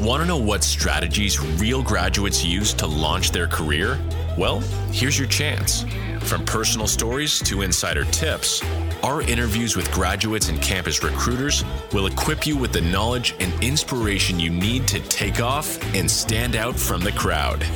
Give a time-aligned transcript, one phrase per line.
[0.00, 3.98] Want to know what strategies real graduates use to launch their career?
[4.36, 4.60] Well,
[4.92, 5.84] here's your chance.
[6.20, 8.62] From personal stories to insider tips,
[9.02, 14.38] our interviews with graduates and campus recruiters will equip you with the knowledge and inspiration
[14.38, 17.66] you need to take off and stand out from the crowd.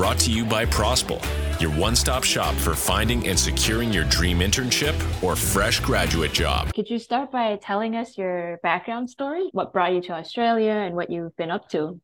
[0.00, 1.20] Brought to you by Prosple,
[1.60, 6.72] your one stop shop for finding and securing your dream internship or fresh graduate job.
[6.72, 9.50] Could you start by telling us your background story?
[9.52, 12.00] What brought you to Australia and what you've been up to?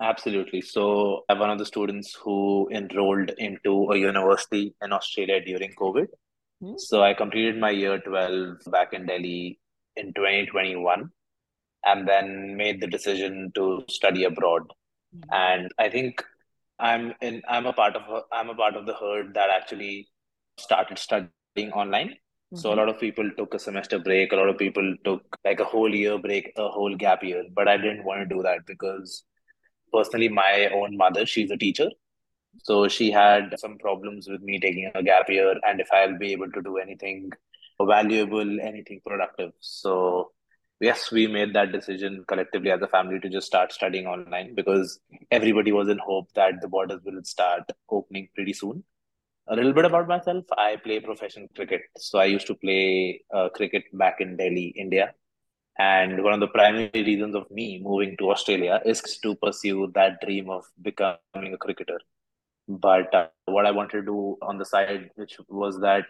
[0.00, 0.60] Absolutely.
[0.60, 6.06] So, I'm one of the students who enrolled into a university in Australia during COVID.
[6.62, 6.74] Mm-hmm.
[6.76, 9.58] So, I completed my year 12 back in Delhi
[9.96, 11.10] in 2021
[11.84, 14.62] and then made the decision to study abroad.
[15.14, 15.30] Mm-hmm.
[15.32, 16.24] And I think
[16.78, 20.08] I'm in I'm a part of I'm a part of the herd that actually
[20.58, 22.08] started studying online.
[22.08, 22.56] Mm-hmm.
[22.56, 22.80] So a mm-hmm.
[22.80, 25.94] lot of people took a semester break, a lot of people took like a whole
[25.94, 29.24] year break, a whole gap year, but I didn't want to do that because
[29.92, 31.88] personally my own mother she's a teacher
[32.62, 36.32] so she had some problems with me taking a gap year and if i'll be
[36.32, 37.30] able to do anything
[37.80, 40.30] valuable anything productive so
[40.80, 45.00] yes we made that decision collectively as a family to just start studying online because
[45.30, 48.82] everybody was in hope that the borders will start opening pretty soon
[49.48, 53.48] a little bit about myself i play professional cricket so i used to play uh,
[53.50, 55.14] cricket back in delhi india
[55.78, 60.20] and one of the primary reasons of me moving to Australia is to pursue that
[60.20, 62.00] dream of becoming a cricketer.
[62.68, 66.04] But uh, what I wanted to do on the side, which was that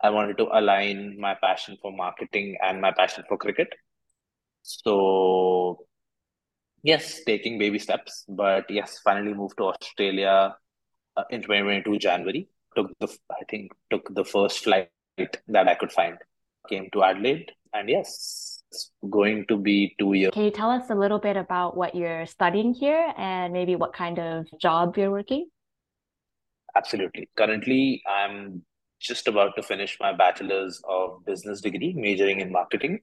[0.00, 3.68] I wanted to align my passion for marketing and my passion for cricket.
[4.62, 5.86] So,
[6.82, 8.24] yes, taking baby steps.
[8.28, 10.54] But yes, finally moved to Australia
[11.16, 12.48] uh, in 2022 January.
[12.76, 14.88] Took the I think took the first flight
[15.48, 16.16] that I could find.
[16.68, 20.30] Came to Adelaide, and yes, it's going to be two years.
[20.32, 23.92] Can you tell us a little bit about what you're studying here and maybe what
[23.92, 25.48] kind of job you're working?
[26.74, 27.28] Absolutely.
[27.36, 28.62] Currently, I'm
[29.00, 33.00] just about to finish my bachelor's of business degree, majoring in marketing.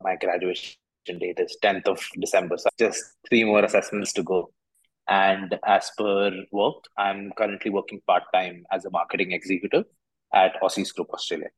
[0.00, 2.56] My graduation date is 10th of December.
[2.58, 4.52] So just three more assessments to go.
[5.08, 9.84] And as per work, I'm currently working part time as a marketing executive
[10.32, 11.48] at AUSSIZ Group Australia.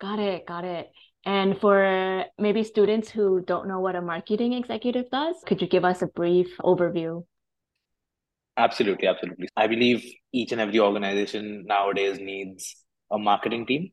[0.00, 0.46] Got it.
[0.46, 0.90] Got it.
[1.24, 5.84] And for maybe students who don't know what a marketing executive does, could you give
[5.84, 7.24] us a brief overview?
[8.56, 9.48] Absolutely, absolutely.
[9.56, 12.76] I believe each and every organization nowadays needs
[13.10, 13.92] a marketing team.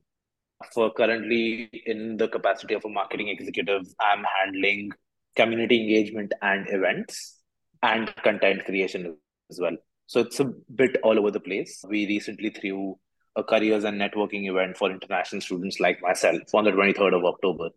[0.74, 4.92] For currently in the capacity of a marketing executive, I'm handling
[5.36, 7.40] community engagement and events
[7.84, 9.18] and content creation
[9.50, 9.78] as well.
[10.08, 11.84] So it's a bit all over the place.
[11.88, 12.98] We recently threw
[13.36, 17.70] a careers and networking event for international students like myself on the 23rd of October.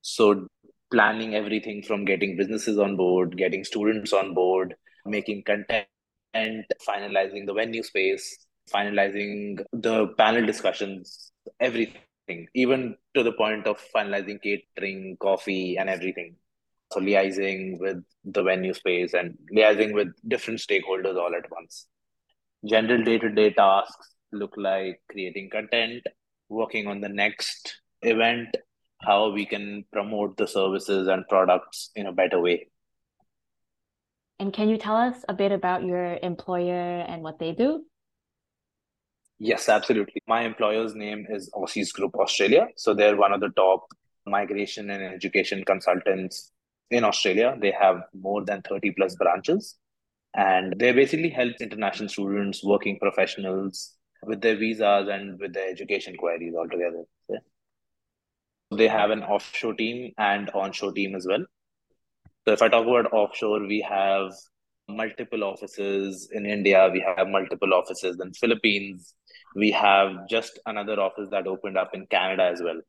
[0.00, 0.46] So,
[0.90, 4.74] planning everything from getting businesses on board, getting students on board,
[5.06, 5.86] making content,
[6.34, 12.00] and finalizing the venue space, finalizing the panel discussions, everything,
[12.54, 16.36] even to the point of finalizing catering, coffee, and everything.
[16.92, 21.86] So, liaising with the venue space and liaising with different stakeholders all at once.
[22.64, 26.02] General day to day tasks look like creating content,
[26.48, 28.56] working on the next event,
[29.02, 32.68] how we can promote the services and products in a better way.
[34.38, 37.84] And can you tell us a bit about your employer and what they do?
[39.44, 40.22] Yes, absolutely.
[40.28, 42.68] My employer's name is AUSSIZ Group Australia.
[42.76, 43.88] So they're one of the top
[44.24, 46.52] migration and education consultants
[46.92, 47.56] in Australia.
[47.60, 49.76] They have more than 30 plus branches.
[50.32, 56.16] And they basically help international students, working professionals, with their visas and with their education
[56.16, 57.02] queries altogether.
[58.70, 61.44] They have an offshore team and onshore team as well.
[62.46, 64.30] So if I talk about offshore, we have
[64.88, 69.14] multiple offices in India, we have multiple offices in Philippines,
[69.54, 72.80] we have just another office that opened up in Canada as well.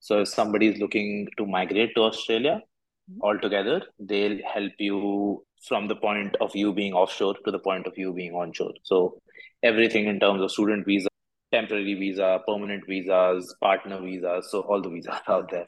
[0.00, 2.62] So if somebody is looking to migrate to Australia
[3.10, 3.22] mm-hmm.
[3.22, 7.98] altogether, they'll help you from the point of you being offshore to the point of
[7.98, 8.72] you being onshore.
[8.82, 9.20] So
[9.62, 11.08] everything in terms of student visa,
[11.52, 14.50] temporary visa, permanent visas, partner visas.
[14.50, 15.66] So all the visas out there.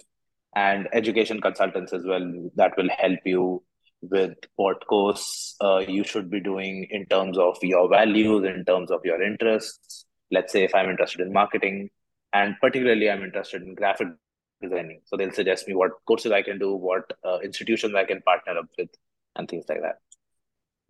[0.54, 3.62] And education consultants as well that will help you
[4.02, 8.90] with what course uh, you should be doing in terms of your values, in terms
[8.90, 10.06] of your interests.
[10.32, 11.90] Let's say if I'm interested in marketing,
[12.32, 14.08] and particularly I'm interested in graphic
[14.60, 15.02] designing.
[15.04, 18.58] So they'll suggest me what courses I can do, what uh, institutions I can partner
[18.58, 18.88] up with,
[19.36, 19.96] and things like that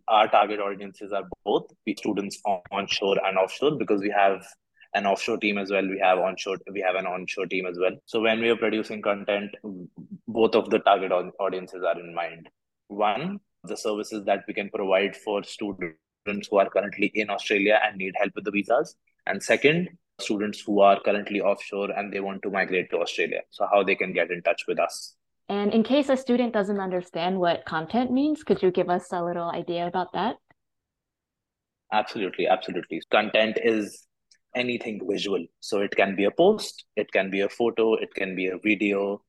[0.08, 2.40] our target audiences are both students
[2.72, 4.44] onshore and offshore because we have
[4.94, 7.92] an offshore team as well we have onshore we have an onshore team as well
[8.04, 9.54] so when we are producing content
[10.26, 12.48] both of the target audiences are in mind
[12.92, 17.96] one, the services that we can provide for students who are currently in Australia and
[17.96, 18.96] need help with the visas.
[19.26, 19.90] And second,
[20.20, 23.40] students who are currently offshore and they want to migrate to Australia.
[23.50, 25.14] So, how they can get in touch with us.
[25.48, 29.22] And in case a student doesn't understand what content means, could you give us a
[29.22, 30.36] little idea about that?
[31.92, 33.02] Absolutely, absolutely.
[33.10, 34.06] Content is
[34.54, 35.44] anything visual.
[35.60, 38.58] So it can be a post, it can be a photo, it can be a
[38.58, 39.22] video,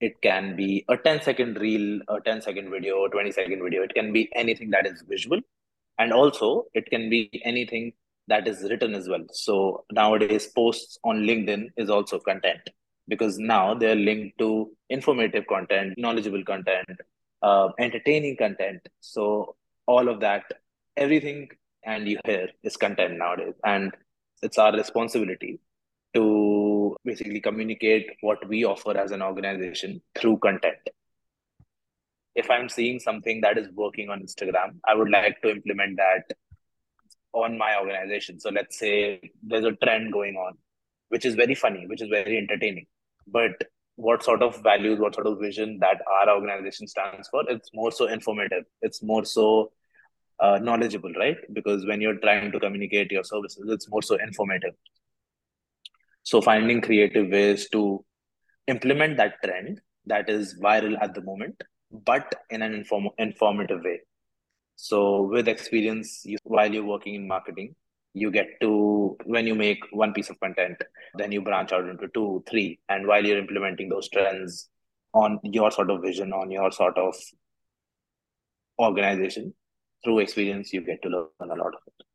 [0.00, 3.82] it can be a 10 second reel, a 10 second video, a 20 second video.
[3.82, 5.40] It can be anything that is visual.
[5.98, 7.92] And also, it can be anything
[8.28, 9.24] that is written as well.
[9.32, 12.60] So nowadays, posts on LinkedIn is also content
[13.08, 16.88] because now they're linked to informative content, knowledgeable content,
[17.42, 18.80] uh, entertaining content.
[19.00, 20.44] So all of that,
[20.96, 21.48] everything
[21.84, 23.54] and you hear is content nowadays.
[23.64, 23.94] And
[24.42, 25.58] it's our responsibility
[26.14, 30.76] to basically communicate what we offer as an organization through content.
[32.34, 36.36] If I'm seeing something that is working on Instagram, I would like to implement that
[37.32, 38.40] on my organization.
[38.40, 40.54] So let's say there's a trend going on,
[41.08, 42.86] which is very funny, which is very entertaining.
[43.26, 43.52] But
[43.96, 47.90] what sort of values, what sort of vision that our organization stands for, it's more
[47.90, 48.64] so informative.
[48.80, 49.72] It's more so
[50.40, 51.36] uh, knowledgeable, right?
[51.52, 54.74] Because when you're trying to communicate your services, it's more so informative.
[56.22, 58.04] So finding creative ways to
[58.66, 61.60] implement that trend that is viral at the moment,
[61.90, 64.00] but in an inform- informative way.
[64.80, 67.74] So with experience, you, while you're working in marketing,
[68.14, 70.76] you get to when you make one piece of content,
[71.16, 74.68] then you branch out into two, three, and while you're implementing those trends
[75.14, 77.12] on your sort of vision, on your sort of
[78.78, 79.52] organization,
[80.04, 82.06] through experience, you get to learn a lot of it.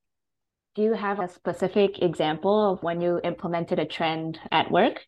[0.74, 5.06] Do you have a specific example of when you implemented a trend at work?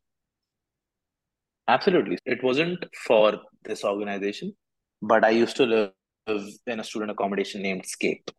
[1.70, 2.18] Absolutely.
[2.26, 4.58] It wasn't for this organization,
[5.02, 5.94] but I used to
[6.28, 8.30] in a student accommodation named Scape.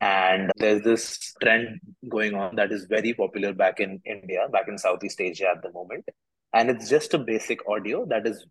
[0.00, 4.78] And there's this trend going on that is very popular back in India, back in
[4.78, 6.04] Southeast Asia at the moment.
[6.52, 8.46] And it's just a basic audio that is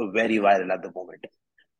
[0.00, 1.24] very viral at the moment.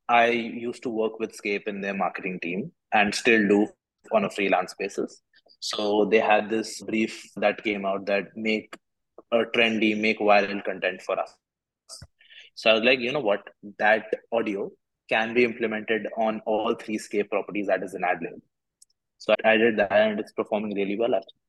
[0.08, 3.68] I used to work with Scape in their marketing team and still do
[4.12, 5.22] on a freelance basis.
[5.60, 8.76] So they had this brief that came out that make
[9.32, 11.34] a trendy, make viral content for us.
[12.54, 13.48] So I was like, you know what?
[13.78, 14.70] That audio
[15.08, 18.40] can be implemented on all three Scape properties that is in Adelaide.
[19.18, 21.40] So I did that and it's performing really well actually.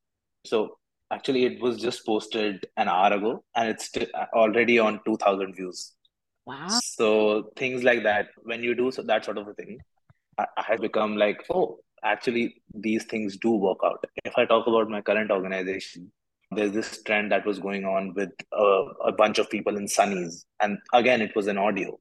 [0.46, 0.78] So
[1.12, 3.92] actually it was just posted an hour ago and it's
[4.34, 5.94] already on 2000 views.
[6.46, 6.68] Wow.
[6.84, 9.80] So things like that, when you do that sort of a thing,
[10.38, 14.06] I, I have become like, oh, actually, these things do work out.
[14.24, 16.12] If I talk about my current organization,
[16.52, 20.46] there's this trend that was going on with a, a bunch of people in sunnies,
[20.62, 22.00] and again, it was an audio.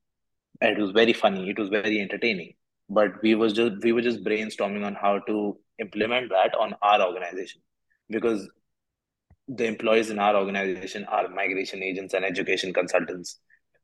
[0.65, 1.51] It was very funny.
[1.51, 2.55] It was very entertaining.
[2.89, 7.03] But we was just we were just brainstorming on how to implement that on our
[7.03, 7.61] organization
[8.11, 8.49] because
[9.49, 13.41] the employees in our organization are migration agents and education consultants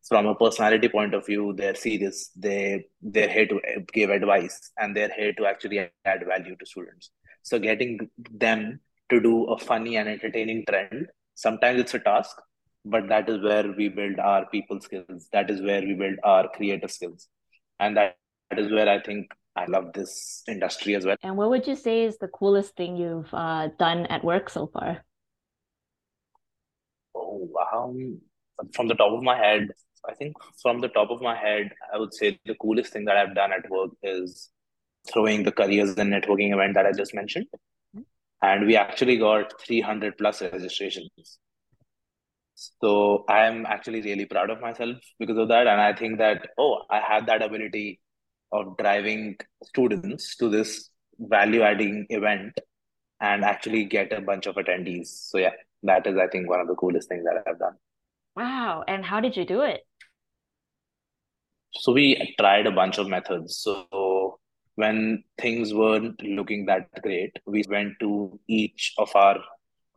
[0.08, 3.60] from a personality point of view they're serious they they're here to
[3.92, 7.10] give advice and they're here to actually add value to students
[7.42, 7.98] so getting
[8.32, 8.80] them
[9.10, 12.40] to do a funny and entertaining trend sometimes it's a task
[12.84, 15.28] but that is where we build our people skills.
[15.32, 17.28] That is where we build our creative skills.
[17.78, 18.16] And that,
[18.50, 21.16] that is where i think i love this industry as well.
[21.22, 24.66] And what would you say is the coolest thing you've uh, done at work so
[24.66, 25.04] far?
[27.14, 27.94] Oh wow
[28.74, 29.70] from the top of my head
[30.08, 33.16] I think from the top of my head, I would say the coolest thing that
[33.16, 34.50] I've done at work is
[35.12, 37.46] throwing the careers and networking event that I just mentioned.
[38.42, 41.38] And we actually got 300 plus registrations.
[42.82, 45.66] So I am actually really proud of myself because of that.
[45.66, 48.00] And I think that, oh, I have that ability
[48.52, 52.58] of driving students to this value adding event
[53.20, 55.06] and actually get a bunch of attendees.
[55.06, 55.52] So, yeah,
[55.84, 57.76] that is, I think, one of the coolest things that I've done.
[58.36, 58.84] Wow.
[58.86, 59.80] And how did you do it?
[61.72, 63.56] So we tried a bunch of methods.
[63.58, 64.38] So
[64.74, 69.38] when things weren't looking that great, we went to each of our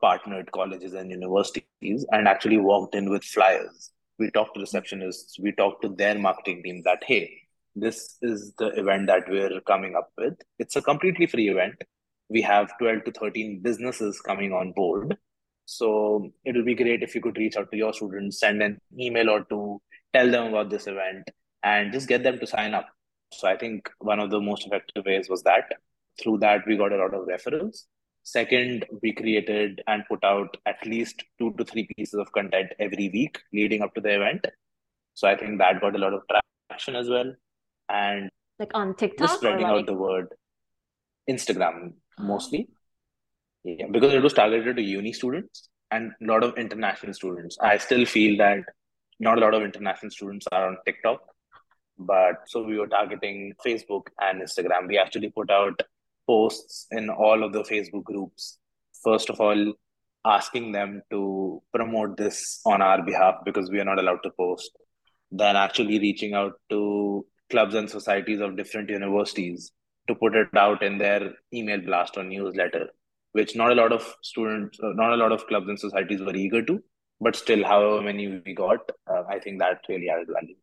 [0.03, 3.91] partnered colleges and universities and actually walked in with flyers.
[4.19, 7.31] We talked to receptionists, we talked to their marketing team that, hey,
[7.75, 10.35] this is the event that we're coming up with.
[10.59, 11.75] It's a completely free event.
[12.29, 15.15] We have 12 to 13 businesses coming on board.
[15.65, 18.79] So it would be great if you could reach out to your students, send an
[18.99, 19.81] email or two,
[20.13, 21.31] tell them about this event,
[21.63, 22.87] and just get them to sign up.
[23.31, 25.71] So I think one of the most effective ways was that.
[26.21, 27.85] Through that, we got a lot of referrals.
[28.23, 33.09] Second, we created and put out at least two to three pieces of content every
[33.09, 34.47] week leading up to the event.
[35.13, 36.21] So I think that got a lot of
[36.69, 37.33] traction as well.
[37.89, 39.71] and like on TikTok, just spreading like...
[39.71, 40.27] out the word.
[41.29, 42.23] Instagram oh.
[42.23, 42.67] mostly,
[43.63, 47.57] yeah, because it was targeted to uni students and a lot of international students.
[47.61, 48.59] I still feel that
[49.19, 51.21] not a lot of international students are on TikTok,
[51.97, 54.87] but so we were targeting Facebook and Instagram.
[54.87, 55.81] We actually put out
[56.27, 58.59] posts in all of the Facebook groups.
[59.03, 59.73] First of all,
[60.25, 64.71] asking them to promote this on our behalf because we are not allowed to post.
[65.31, 69.71] Then actually reaching out to clubs and societies of different universities
[70.07, 72.87] to put it out in their email blast or newsletter,
[73.33, 76.35] which not a lot of students, uh, not a lot of clubs and societies were
[76.35, 76.81] eager to,
[77.19, 80.55] but still, however many we got, uh, I think that really added value.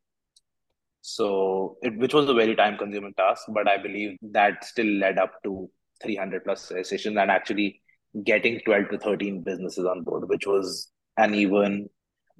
[1.02, 5.19] So, it, which was a very time consuming task, but I believe that still led
[5.19, 5.71] up to
[6.02, 7.80] 300 plus sessions and actually
[8.25, 11.88] getting 12 to 13 businesses on board, which was an even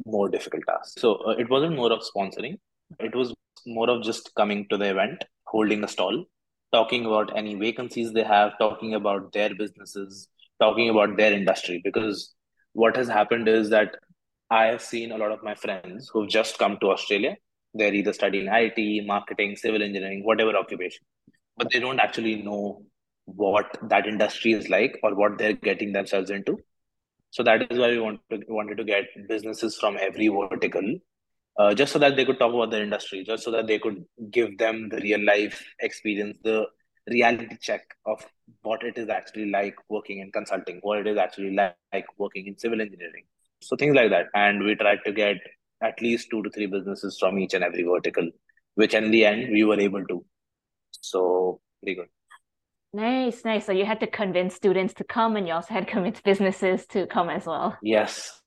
[0.05, 0.99] more difficult task.
[0.99, 2.59] So, uh, it wasn't more of sponsoring,
[2.99, 3.35] it was
[3.67, 6.25] more of just coming to the event, holding a stall,
[6.73, 10.29] talking about any vacancies they have, talking about their businesses,
[10.61, 11.81] talking about their industry.
[11.83, 12.35] Because
[12.73, 13.97] what has happened is that
[14.51, 17.37] I have seen a lot of my friends who've just come to Australia
[17.75, 21.05] they're either studying IT, marketing, civil engineering, whatever occupation,
[21.57, 22.83] but they don't actually know
[23.27, 26.59] what that industry is like or what they're getting themselves into.
[27.31, 30.99] So that is why we want to, wanted to get businesses from every vertical,
[31.59, 34.05] uh, just so that they could talk about their industry, just so that they could
[34.31, 36.67] give them the real life experience, the
[37.09, 38.25] reality check of
[38.63, 42.47] what it is actually like working in consulting, what it is actually like, like working
[42.47, 43.25] in civil engineering.
[43.63, 44.27] So things like that.
[44.35, 45.37] And we tried to get
[45.83, 48.31] at least two to three businesses from each and every vertical,
[48.75, 50.25] which in the end we were able to.
[50.91, 52.09] So pretty good.
[52.93, 53.67] Nice, nice.
[53.67, 56.87] So you had to convince students to come and you also had to convince businesses
[56.89, 57.79] to come as well.
[57.83, 58.41] Yes.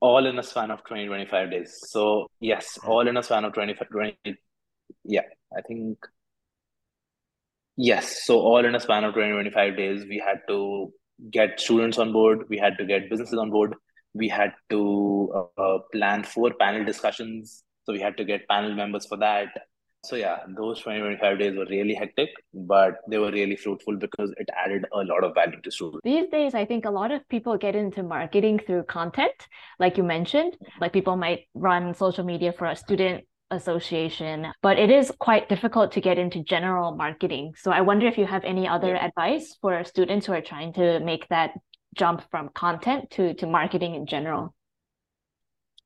[0.00, 1.78] All in a span of 20, 25 days.
[1.88, 4.16] So yes, all in a span of 25, 20,
[5.04, 5.22] yeah,
[5.56, 5.98] I think
[7.80, 8.24] Yes.
[8.26, 10.92] So all in a span of 20, 25 days, we had to
[11.30, 12.44] get students on board.
[12.48, 13.74] We had to get businesses on board
[14.14, 17.62] we had to uh, plan four panel discussions.
[17.84, 19.48] So we had to get panel members for that.
[20.04, 24.32] So yeah, those 20, 25 days were really hectic, but they were really fruitful because
[24.36, 26.00] it added a lot of value to students.
[26.04, 29.32] These days, I think a lot of people get into marketing through content,
[29.78, 30.56] like you mentioned.
[30.80, 35.92] Like people might run social media for a student association, but it is quite difficult
[35.92, 37.54] to get into general marketing.
[37.56, 39.06] So I wonder if you have any other yeah.
[39.06, 41.52] advice for students who are trying to make that
[41.96, 44.54] jump from content to to marketing in general?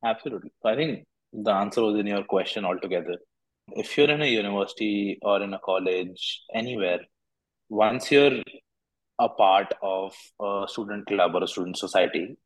[0.05, 0.53] Absolutely.
[0.65, 3.17] I think the answer was in your question altogether.
[3.69, 7.01] If you're in a university or in a college, anywhere,
[7.69, 8.43] once you're
[9.19, 12.37] a part of a student club or a student society,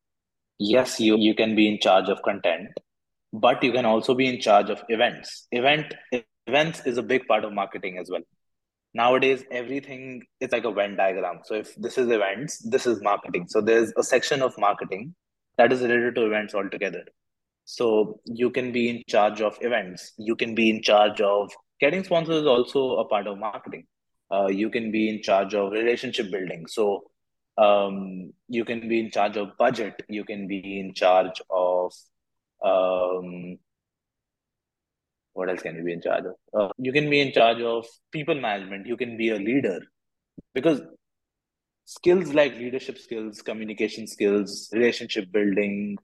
[0.59, 2.69] yes, you, you can be in charge of content,
[3.33, 5.49] but you can also be in charge of events.
[5.53, 5.95] Event
[6.47, 8.21] events is a big part of marketing as well
[9.01, 11.41] nowadays everything is like a venn diagram.
[11.45, 13.47] So if this is events this is marketing.
[13.49, 15.15] So there's a section of marketing
[15.59, 17.05] that is related to events altogether.
[17.65, 20.13] So you can be in charge of events.
[20.19, 21.51] You can be in charge of
[21.81, 23.87] getting sponsors is also a part of marketing.
[24.31, 26.67] Uh, you can be in charge of relationship building.
[26.69, 27.05] So
[27.59, 30.01] um, you can be in charge of budget.
[30.09, 31.93] You can be in charge of
[32.65, 33.59] um,
[35.37, 36.35] what else can you be in charge of?
[36.59, 38.87] Uh, you can be in charge of people management.
[38.87, 39.81] You can be a leader
[40.55, 40.81] because
[41.85, 45.99] skills like leadership skills, communication skills, relationship building,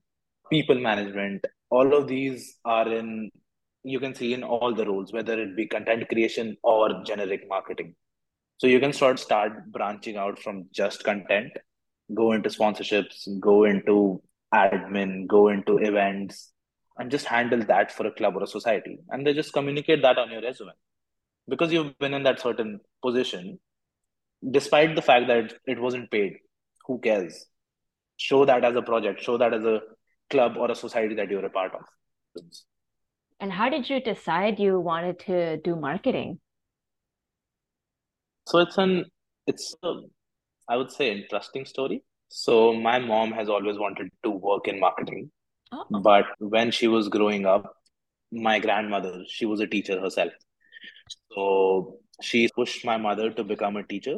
[0.51, 3.31] people management, all of these are in,
[3.83, 7.95] you can see in all the roles, whether it be content creation or generic marketing.
[8.59, 11.53] So you can start start branching out from just content,
[12.15, 14.23] go into sponsorships, go into
[14.55, 16.52] admin, go into events,
[16.99, 18.99] and just handle that for a club or a society.
[19.11, 20.73] And they just communicate that on your resume.
[21.49, 23.59] Because you've been in that certain position
[24.51, 26.35] despite the fact that it wasn't paid
[26.87, 27.47] who cares?
[28.17, 29.23] Show that as a project.
[29.23, 29.81] Show that as a
[30.31, 31.83] club or a society that you're a part of.
[33.41, 36.39] And how did you decide you wanted to do marketing?
[38.47, 39.05] So it's an
[39.47, 39.95] it's a,
[40.69, 42.03] i would say interesting story.
[42.29, 45.31] So my mom has always wanted to work in marketing
[45.73, 45.87] Oh.
[46.03, 47.75] But when she was growing up,
[48.31, 50.33] my grandmother, she was a teacher herself.
[51.33, 54.17] So she pushed my mother to become a teacher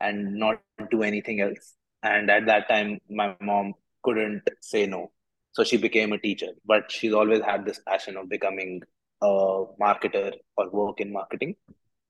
[0.00, 1.74] and not do anything else.
[2.02, 5.12] And at that time, my mom couldn't say no.
[5.52, 6.48] So she became a teacher.
[6.66, 8.82] But she's always had this passion of becoming
[9.22, 11.56] a marketer or work in marketing.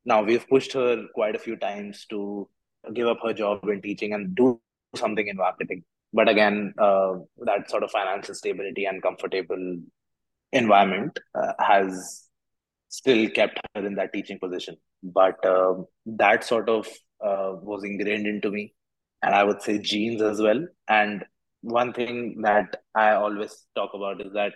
[0.05, 2.49] Now, we've pushed her quite a few times to
[2.95, 4.61] give up her job in teaching and do
[4.95, 5.85] something in marketing
[6.19, 6.57] but again
[6.87, 7.13] uh,
[7.49, 9.65] that sort of financial stability and comfortable
[10.53, 12.27] environment uh, has
[12.89, 14.77] still kept her in that teaching position.
[15.03, 15.75] But uh,
[16.07, 16.87] that sort of
[17.25, 18.75] uh, was ingrained into me,
[19.23, 20.65] and I would say genes as well.
[20.89, 21.25] And
[21.63, 24.53] one thing that I always talk about is that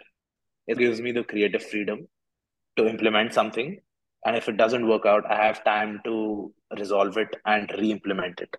[0.66, 2.06] it gives me the creative freedom
[2.76, 3.78] to implement something.
[4.24, 8.40] And if it doesn't work out, I have time to resolve it and re implement
[8.40, 8.54] it.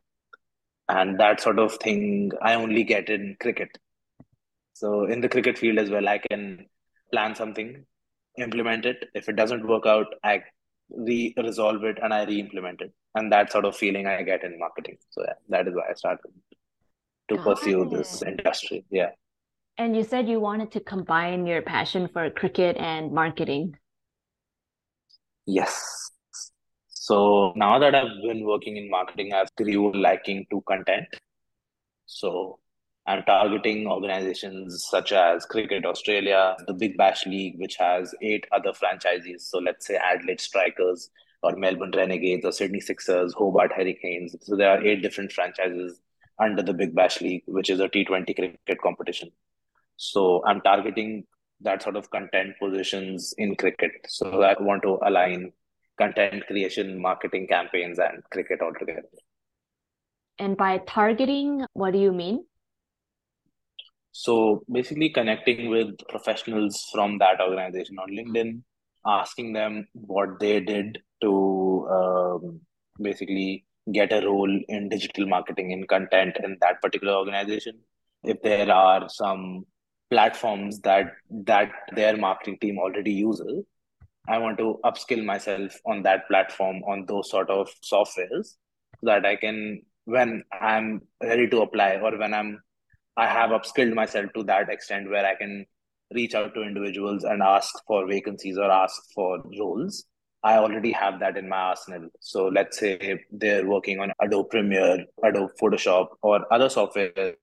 [0.91, 3.77] And that sort of thing I only get in cricket.
[4.73, 6.65] So, in the cricket field as well, I can
[7.13, 7.85] plan something,
[8.37, 9.05] implement it.
[9.13, 10.43] If it doesn't work out, I
[10.89, 12.93] re resolve it and I re implement it.
[13.15, 14.97] And that sort of feeling I get in marketing.
[15.11, 16.31] So, yeah, that is why I started
[17.29, 17.91] to Got pursue it.
[17.91, 18.85] this industry.
[18.89, 19.11] Yeah.
[19.77, 23.77] And you said you wanted to combine your passion for cricket and marketing.
[25.45, 26.10] Yes.
[27.01, 31.07] So now that I've been working in marketing, I've grew liking to content.
[32.05, 32.59] So
[33.07, 38.71] I'm targeting organizations such as Cricket Australia, the Big Bash League, which has eight other
[38.71, 39.47] franchises.
[39.47, 41.09] So let's say Adelaide Strikers
[41.41, 44.35] or Melbourne Renegades or Sydney Sixers, Hobart Hurricanes.
[44.41, 45.99] So there are eight different franchises
[46.37, 49.31] under the Big Bash League, which is a T20 cricket competition.
[49.97, 51.23] So I'm targeting
[51.61, 53.91] that sort of content positions in cricket.
[54.07, 55.53] So I want to align
[56.01, 59.03] content creation, marketing campaigns, and cricket altogether.
[60.39, 62.45] And by targeting, what do you mean?
[64.11, 68.61] So basically, connecting with professionals from that organization on LinkedIn,
[69.05, 72.61] asking them what they did to um,
[73.01, 77.79] basically get a role in digital marketing and content in that particular organization.
[78.23, 79.65] If there are some
[80.09, 81.13] platforms that
[81.51, 83.63] that their marketing team already uses,
[84.27, 88.55] I want to upskill myself on that platform on those sort of softwares
[88.99, 92.61] so that I can when I'm ready to apply or when I'm
[93.17, 95.65] I have upskilled myself to that extent where I can
[96.13, 100.05] reach out to individuals and ask for vacancies or ask for roles
[100.43, 102.09] I already have that in my arsenal.
[102.19, 107.35] So let's say they're working on Adobe Premiere, Adobe Photoshop, or other softwares.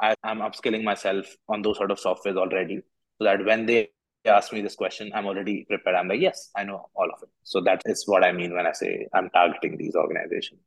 [0.00, 2.82] I, am upskilling myself on those sort of softwares already,
[3.18, 3.90] so that when they
[4.28, 5.96] ask me this question, I'm already prepared.
[5.96, 7.28] I'm like, yes, I know all of it.
[7.42, 10.60] So that is what I mean when I say I'm targeting these organizations.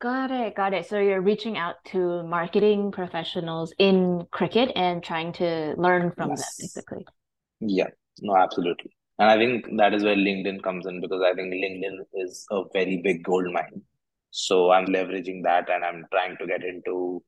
[0.00, 0.86] Got it, got it.
[0.86, 6.56] So you're reaching out to marketing professionals in cricket and trying to learn from yes.
[6.56, 7.06] them, basically.
[7.60, 7.88] Yeah,
[8.20, 8.94] no, absolutely.
[9.18, 12.62] And I think that is where LinkedIn comes in because I think LinkedIn is a
[12.72, 13.82] very big gold mine.
[14.30, 17.22] So I'm leveraging that and I'm trying to get into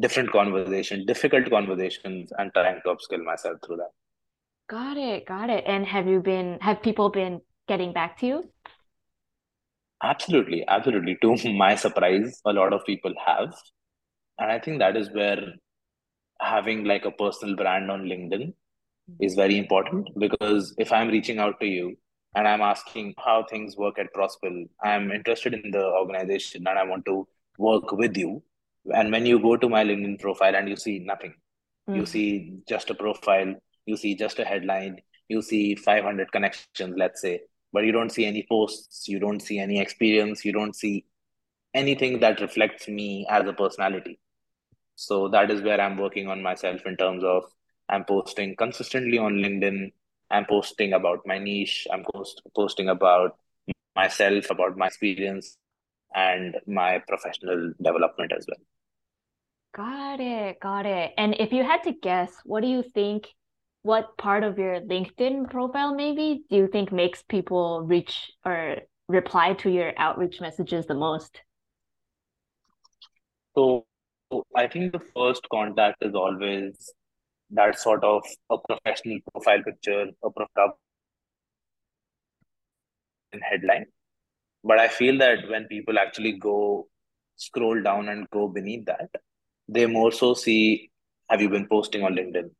[0.00, 3.90] different conversations, difficult conversations, and trying to upskill myself through that.
[4.68, 5.64] Got it, got it.
[5.66, 8.50] And have you been have people been getting back to you?
[10.02, 11.16] Absolutely, absolutely.
[11.22, 13.54] To my surprise, a lot of people have.
[14.38, 15.40] And I think that is where
[16.40, 18.52] having like a personal brand on LinkedIn
[19.20, 21.96] is very important because if I'm reaching out to you
[22.34, 26.84] and I'm asking how things work at Prosple, I'm interested in the organization and I
[26.84, 27.26] want to
[27.56, 28.42] work with you.
[28.94, 31.34] And when you go to my LinkedIn profile and you see nothing,
[31.88, 32.00] mm-hmm.
[32.00, 33.54] you see just a profile,
[33.86, 37.40] you see just a headline, you see 500 connections, let's say,
[37.72, 41.04] but you don't see any posts, you don't see any experience, you don't see
[41.74, 44.18] anything that reflects me as a personality.
[44.96, 47.44] So that is where I'm working on myself in terms of
[47.88, 49.92] I'm posting consistently on LinkedIn.
[50.30, 51.86] I'm posting about my niche.
[51.92, 53.36] I'm post, posting about
[53.94, 55.56] myself, about my experience,
[56.14, 58.58] and my professional development as well.
[59.74, 60.58] Got it.
[60.60, 61.12] Got it.
[61.18, 63.28] And if you had to guess, what do you think?
[63.86, 69.52] What part of your LinkedIn profile maybe do you think makes people reach or reply
[69.60, 71.40] to your outreach messages the most?
[73.54, 73.86] So
[74.56, 76.92] I think the first contact is always
[77.50, 80.80] that sort of a professional profile picture, a profile
[83.40, 83.86] headline.
[84.64, 86.88] But I feel that when people actually go
[87.36, 89.10] scroll down and go beneath that,
[89.68, 90.90] they more so see
[91.30, 92.50] have you been posting on LinkedIn?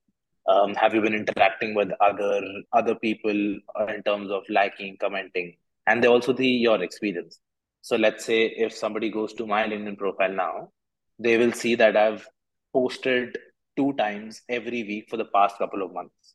[0.48, 2.40] Um, have you been interacting with other
[2.72, 5.56] other people in terms of liking, commenting,
[5.86, 7.38] and they also see your experience.
[7.82, 10.70] So let's say if somebody goes to my LinkedIn profile now,
[11.18, 12.28] they will see that I've
[12.72, 13.38] posted
[13.76, 16.34] two times every week for the past couple of months.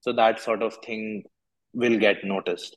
[0.00, 1.24] So that sort of thing
[1.74, 2.76] will get noticed.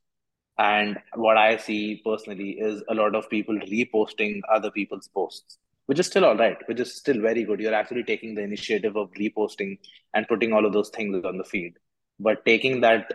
[0.57, 5.99] And what I see personally is a lot of people reposting other people's posts, which
[5.99, 7.59] is still all right, which is still very good.
[7.59, 9.79] You're actually taking the initiative of reposting
[10.13, 11.73] and putting all of those things on the feed.
[12.19, 13.11] But taking that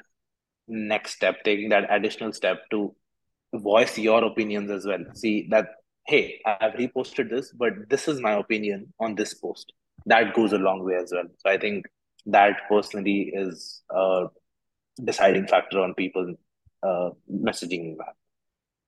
[0.66, 2.94] next step, taking that additional step to
[3.54, 5.04] voice your opinions as well.
[5.14, 5.68] See that,
[6.06, 9.72] hey, I've reposted this, but this is my opinion on this post
[10.06, 11.24] that goes a long way as well.
[11.38, 11.86] So I think
[12.26, 14.26] that personally is a
[15.02, 16.34] deciding factor on people
[16.82, 18.14] uh, messaging that.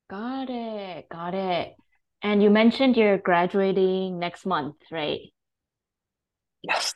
[0.09, 1.09] Got it.
[1.09, 1.75] Got it.
[2.23, 5.33] And you mentioned you're graduating next month, right?
[6.63, 6.93] Yes.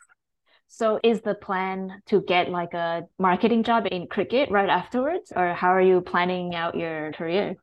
[0.69, 5.55] So is the plan to get like a marketing job in cricket right afterwards, or
[5.55, 7.55] how are you planning out your career?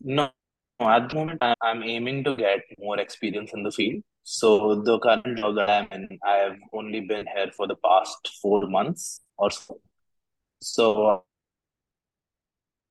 [0.00, 0.30] No,
[0.80, 4.02] at the moment, I'm aiming to get more experience in the field.
[4.22, 8.38] So the current job that I'm in, I have only been here for the past
[8.40, 9.80] four months or so.
[10.60, 11.24] So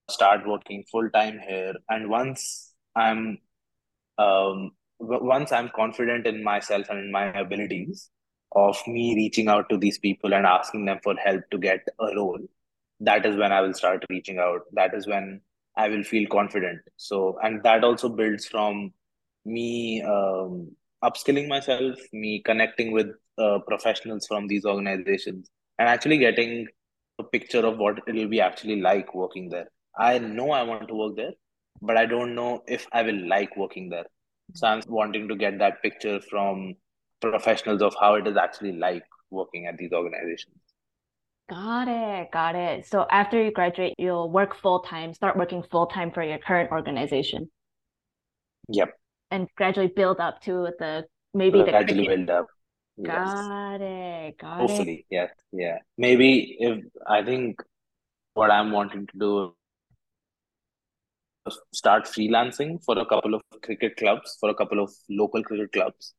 [0.09, 3.39] start working full time here, and once I'm
[4.17, 8.09] um once I'm confident in myself and in my abilities
[8.53, 12.15] of me reaching out to these people and asking them for help to get a
[12.15, 12.39] role,
[12.99, 14.61] that is when I will start reaching out.
[14.73, 15.41] That is when
[15.75, 16.81] I will feel confident.
[16.97, 18.93] So, and that also builds from
[19.45, 25.49] me um, upskilling myself, me connecting with uh, professionals from these organizations,
[25.79, 26.67] and actually getting
[27.19, 29.71] a picture of what it will be actually like working there.
[29.97, 31.31] I know I want to work there,
[31.81, 34.05] but I don't know if I will like working there.
[34.53, 36.75] So I'm wanting to get that picture from
[37.21, 40.57] professionals of how it is actually like working at these organizations.
[41.49, 42.31] Got it.
[42.31, 42.85] Got it.
[42.87, 46.71] So after you graduate, you'll work full time, start working full time for your current
[46.71, 47.51] organization
[48.69, 48.93] Yep,
[49.31, 52.47] and gradually build up to the maybe the gradually build up.
[52.97, 54.37] Yes, Got it.
[54.37, 54.69] Got it.
[54.69, 55.79] hopefully, yes, yeah.
[55.97, 57.61] Maybe if I think
[58.33, 59.55] what I'm wanting to do
[61.73, 66.13] start freelancing for a couple of cricket clubs, for a couple of local cricket clubs.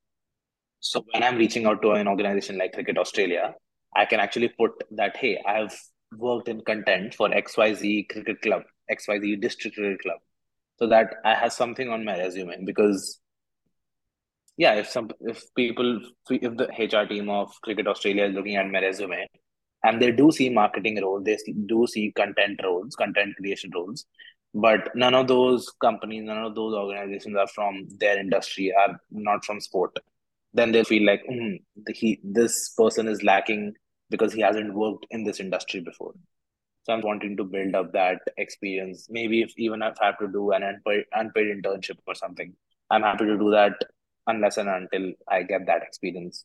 [0.80, 3.54] So when I'm reaching out to an organization like Cricket Australia,
[3.94, 5.74] I can actually put that, hey, I have
[6.18, 10.18] worked in content for XYZ cricket club, XYZ district cricket club,
[10.78, 12.64] so that I have something on my resume.
[12.64, 13.20] Because
[14.56, 18.70] yeah, if some if people if the HR team of Cricket Australia is looking at
[18.70, 19.26] my resume
[19.84, 24.04] and they do see marketing roles, they do see content roles, content creation roles,
[24.54, 29.44] but none of those companies, none of those organizations are from their industry, are not
[29.44, 29.96] from sport
[30.54, 33.74] then they'll feel like mm, he this person is lacking
[34.10, 36.12] because he hasn't worked in this industry before.
[36.84, 39.06] So I'm wanting to build up that experience.
[39.08, 42.54] Maybe if even if I have to do an unpaid, unpaid internship or something,
[42.90, 43.74] I'm happy to do that
[44.26, 46.44] unless and until I get that experience.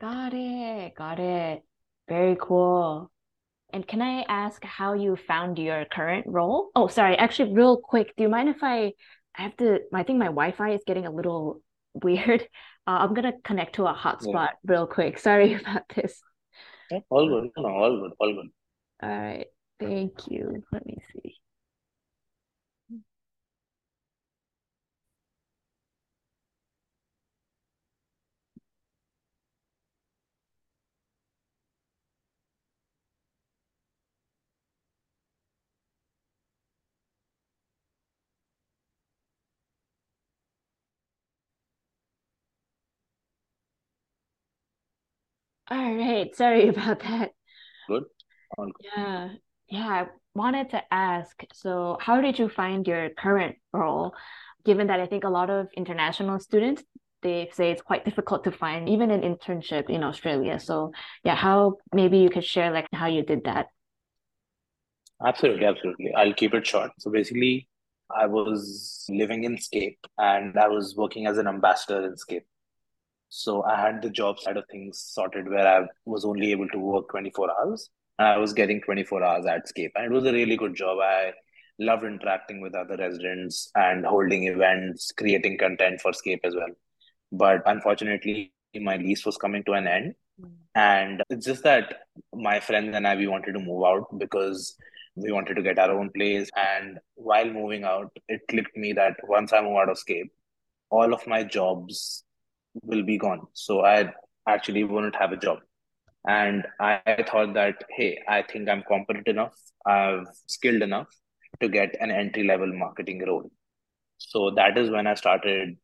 [0.00, 0.94] Got it.
[0.94, 1.62] Got it.
[2.08, 3.10] Very cool.
[3.72, 6.70] And can I ask how you found your current role?
[6.74, 7.16] Oh, sorry.
[7.16, 8.92] Actually, real quick, do you mind if I
[9.36, 11.62] I have to I think my Wi-Fi is getting a little
[11.94, 12.42] weird.
[12.86, 14.32] Uh, I'm gonna connect to a Yeah.
[14.34, 15.18] hotspot real quick.
[15.28, 16.22] Sorry about this.
[16.90, 17.50] Yeah, all good.
[17.56, 18.12] No, all good.
[18.18, 18.50] All good.
[19.02, 19.46] All right.
[19.80, 20.64] Thank you.
[20.72, 21.36] Let me see.
[45.70, 46.34] All right.
[46.34, 47.32] Sorry about that.
[47.88, 48.04] Good.
[48.96, 49.28] Yeah.
[49.68, 49.86] Yeah.
[49.88, 54.14] I wanted to ask, so how did you find your current role?
[54.64, 56.82] Given that I think a lot of international students,
[57.22, 60.60] they say it's quite difficult to find even an internship in Australia.
[60.60, 60.92] So
[61.24, 63.66] yeah, how maybe you could share like how you did that.
[65.24, 66.12] Absolutely, absolutely.
[66.14, 66.90] I'll keep it short.
[66.98, 67.68] So basically,
[68.14, 72.46] I was living in Scape and I was working as an ambassador in Scape.
[73.28, 76.78] So I had the job side of things sorted where I was only able to
[76.78, 79.92] work 24 hours and I was getting 24 hours at Scape.
[79.94, 80.98] And it was a really good job.
[81.02, 81.32] I
[81.78, 86.70] loved interacting with other residents and holding events, creating content for Scape as well.
[87.32, 90.14] But unfortunately, my lease was coming to an end.
[90.40, 90.46] Hmm.
[90.74, 92.02] And it's just that
[92.34, 94.76] my friends and I, we wanted to move out because
[95.14, 96.48] we wanted to get our own place.
[96.56, 100.30] And while moving out, it clicked me that once I move out of Scape,
[100.90, 102.22] all of my jobs
[102.82, 103.46] will be gone.
[103.52, 104.12] So I
[104.46, 105.58] actually wouldn't have a job.
[106.28, 109.54] And I thought that, hey, I think I'm competent enough,
[109.86, 111.06] I'm skilled enough
[111.60, 113.50] to get an entry level marketing role.
[114.18, 115.76] So that is when I started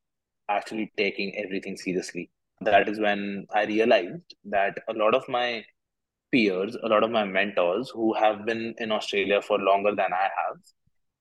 [0.49, 2.31] actually taking everything seriously.
[2.61, 5.65] That is when I realized that a lot of my
[6.33, 10.23] peers, a lot of my mentors who have been in Australia for longer than I
[10.23, 10.57] have,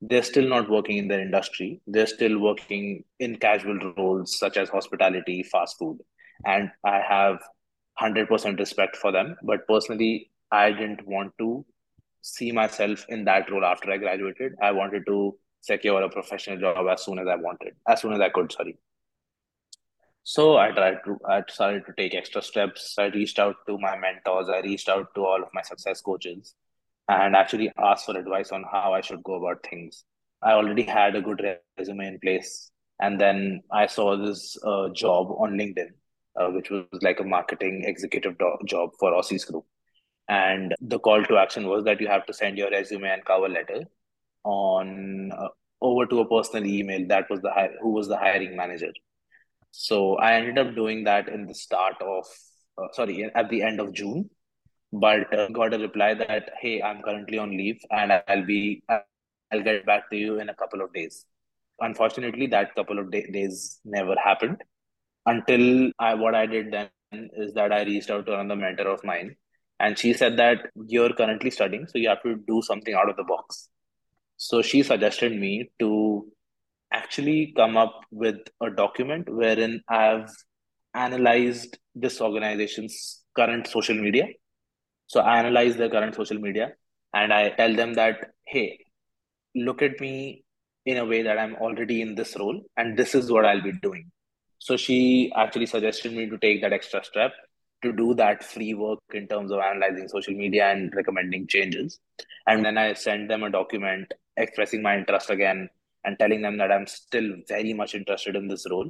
[0.02, 1.80] they're still not working in their industry.
[1.86, 6.00] They're still working in casual roles such as hospitality, fast food.
[6.46, 7.40] And I have
[8.02, 9.36] 100% respect for them.
[9.44, 11.66] But personally, I didn't want to
[12.22, 14.54] see myself in that role after I graduated.
[14.62, 18.20] I wanted to secure a professional job as soon as I wanted, as soon as
[18.20, 18.78] I could, sorry.
[20.24, 22.96] So I tried to, I started to take extra steps.
[22.98, 24.50] I reached out to my mentors.
[24.50, 26.56] I reached out to all of my success coaches.
[27.12, 30.06] And actually asked for advice on how I should go about things.
[30.41, 31.41] I already had a good
[31.78, 32.71] resume in place.
[33.02, 35.89] And then I saw this uh, job on LinkedIn,
[36.39, 39.65] uh, which was like a marketing executive do- job for AUSSIZ Group.
[40.30, 43.50] And the call to action was that you have to send your resume and cover
[43.50, 43.82] letter
[44.43, 45.50] on uh,
[45.82, 47.06] over to a personal email.
[47.08, 48.93] That was the who was the hiring manager.
[49.71, 52.26] So I ended up doing that in the start of
[52.78, 54.30] uh, sorry at the end of June,
[54.92, 59.64] but uh, got a reply that hey I'm currently on leave and I'll be I'll
[59.64, 61.26] get back to you in a couple of days.
[61.80, 64.58] Unfortunately, that couple of day- days never happened
[65.26, 66.90] until I what I did then
[67.38, 69.36] is that I reached out to another mentor of mine
[69.80, 73.18] and she said that you're currently studying so you have to do something out of
[73.18, 73.70] the box
[74.38, 76.26] so she suggested me to
[76.92, 80.32] actually come up with a document wherein I've
[80.94, 84.26] analyzed this organization's current social media.
[85.12, 86.71] So I analyze their current social media
[87.13, 88.80] and I tell them that, hey,
[89.54, 90.45] look at me
[90.86, 93.74] in a way that I'm already in this role and this is what I'll be
[93.74, 94.10] doing.
[94.60, 97.34] So she actually suggested me to take that extra step
[97.84, 102.00] to do that free work in terms of analyzing social media and recommending changes.
[102.47, 105.67] And then I sent them a document expressing my interest again
[106.06, 108.89] and telling them that I'm still very much interested in this role.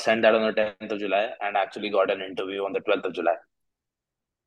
[0.00, 3.04] Sent that on the 10th of July and actually got an interview on the 12th
[3.04, 3.34] of July.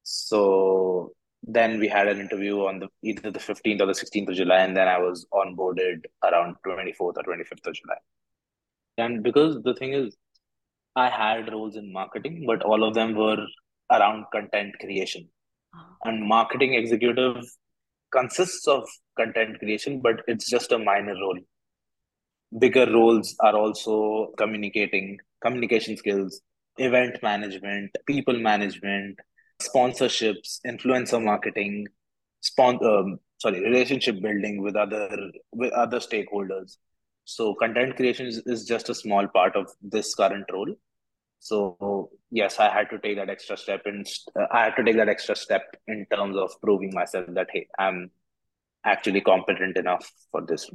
[0.04, 4.36] So then we had an interview on the either the 15th or the 16th of
[4.36, 7.98] July, and then I was onboarded around 24th or 25th of July.
[8.98, 10.16] And because the thing is,
[10.96, 13.46] I had roles in marketing, but all of them were
[13.92, 15.28] around content creation.
[15.76, 15.88] Ah.
[16.06, 17.44] And marketing executive
[18.12, 18.88] consists of
[19.18, 21.40] content creation, but it's just a minor role.
[22.60, 26.42] Bigger roles are also communicating, communication skills,
[26.78, 29.18] event management, people management,
[29.62, 31.88] sponsorships, influencer marketing,
[32.42, 35.10] spon- um, sorry, relationship building with other
[35.52, 36.78] with other stakeholders.
[37.26, 40.76] So content creation is, is just a small part of this current role.
[41.40, 44.06] So yes, I had to take that extra step and
[44.40, 47.68] uh, I had to take that extra step in terms of proving myself that hey,
[47.78, 48.12] I'm
[48.86, 50.70] actually competent enough for this.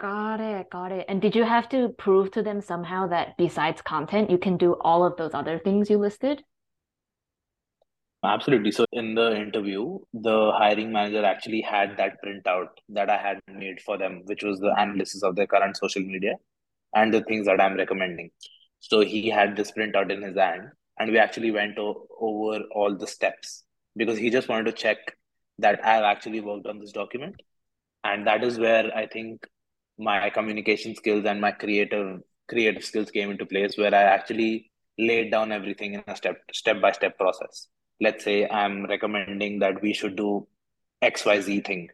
[0.00, 1.04] Got it, got it.
[1.08, 4.72] And did you have to prove to them somehow that besides content, you can do
[4.80, 6.42] all of those other things you listed?
[8.24, 8.70] Absolutely.
[8.70, 13.80] So in the interview, the hiring manager actually had that printout that I had made
[13.80, 16.34] for them, which was the analysis of their current social media
[16.94, 18.30] and the things that I'm recommending.
[18.80, 22.96] So he had this printout in his hand, and we actually went o- over all
[22.96, 23.64] the steps
[23.96, 24.98] because he just wanted to check
[25.58, 27.42] that I've actually worked on this document.
[28.04, 29.46] And that is where I think
[29.98, 35.30] my communication skills and my creative creative skills came into place, where I actually laid
[35.32, 37.68] down everything in a step step by step process.
[38.02, 40.48] Let's say I'm recommending that we should do
[41.02, 41.88] XYZ thing.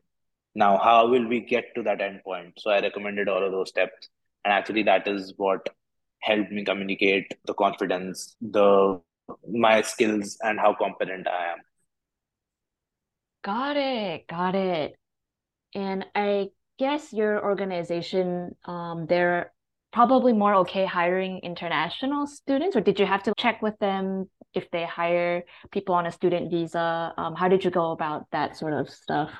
[0.55, 2.55] Now, how will we get to that endpoint?
[2.59, 4.09] So I recommended all of those steps.
[4.44, 5.68] And actually that is what
[6.21, 9.01] helped me communicate the confidence, the
[9.47, 11.59] my skills, and how competent I am.
[13.44, 14.97] Got it, got it.
[15.75, 19.53] And I guess your organization, um, they're
[19.92, 24.70] probably more okay hiring international students, or did you have to check with them if
[24.70, 27.12] they hire people on a student visa?
[27.16, 29.31] Um, how did you go about that sort of stuff?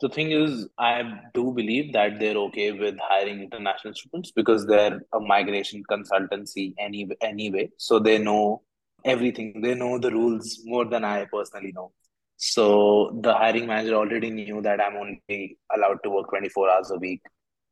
[0.00, 5.00] The thing is, I do believe that they're okay with hiring international students because they're
[5.14, 7.70] a migration consultancy any, anyway.
[7.78, 8.62] So they know
[9.06, 9.62] everything.
[9.62, 11.92] They know the rules more than I personally know.
[12.36, 16.98] So the hiring manager already knew that I'm only allowed to work 24 hours a
[16.98, 17.22] week.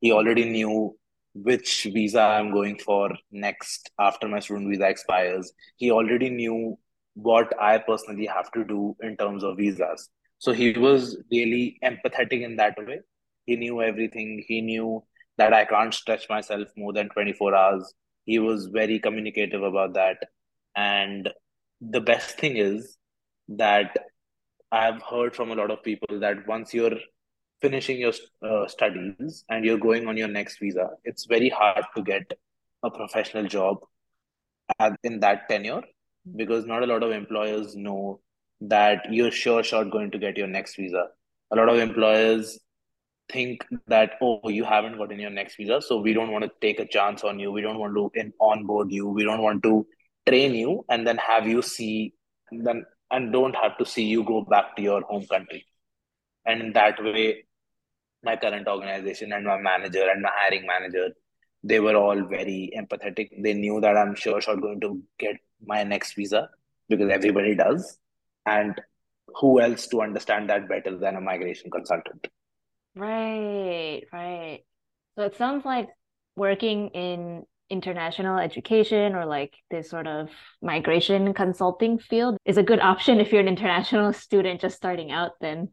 [0.01, 0.97] He already knew
[1.35, 5.51] which visa I'm going for next after my student visa expires.
[5.75, 6.77] He already knew
[7.13, 10.09] what I personally have to do in terms of visas.
[10.37, 12.99] So he was really empathetic in that way.
[13.45, 14.43] He knew everything.
[14.47, 15.03] He knew
[15.37, 17.93] that I can't stretch myself more than 24 hours.
[18.23, 20.17] He was very communicative about that.
[20.75, 21.29] And
[21.81, 22.97] the best thing is
[23.49, 23.95] that
[24.71, 26.97] I've heard from a lot of people that once you're
[27.61, 32.03] finishing your uh, studies and you're going on your next visa, it's very hard to
[32.03, 32.31] get
[32.83, 33.77] a professional job
[35.03, 35.81] in that tenure
[36.35, 38.19] because not a lot of employers know
[38.61, 41.07] that you're sure shot going to get your next visa.
[41.51, 42.59] A lot of employers
[43.31, 46.79] think that oh you haven't gotten your next visa so we don't want to take
[46.79, 47.51] a chance on you.
[47.51, 49.07] We don't want to in, onboard you.
[49.07, 49.85] We don't want to
[50.27, 52.13] train you and then have you see
[52.51, 55.65] then and don't have to see you go back to your home country
[56.45, 57.45] and in that way
[58.23, 61.09] my current organization and my manager and my hiring manager
[61.63, 65.83] they were all very empathetic they knew that i'm sure shot going to get my
[65.83, 66.49] next visa
[66.89, 67.97] because everybody does
[68.45, 68.79] and
[69.35, 72.27] who else to understand that better than a migration consultant?
[72.95, 74.59] Right, right.
[75.15, 75.89] So it sounds like
[76.35, 80.29] working in international education or like this sort of
[80.61, 85.31] migration consulting field is a good option if you're an international student just starting out
[85.41, 85.69] then.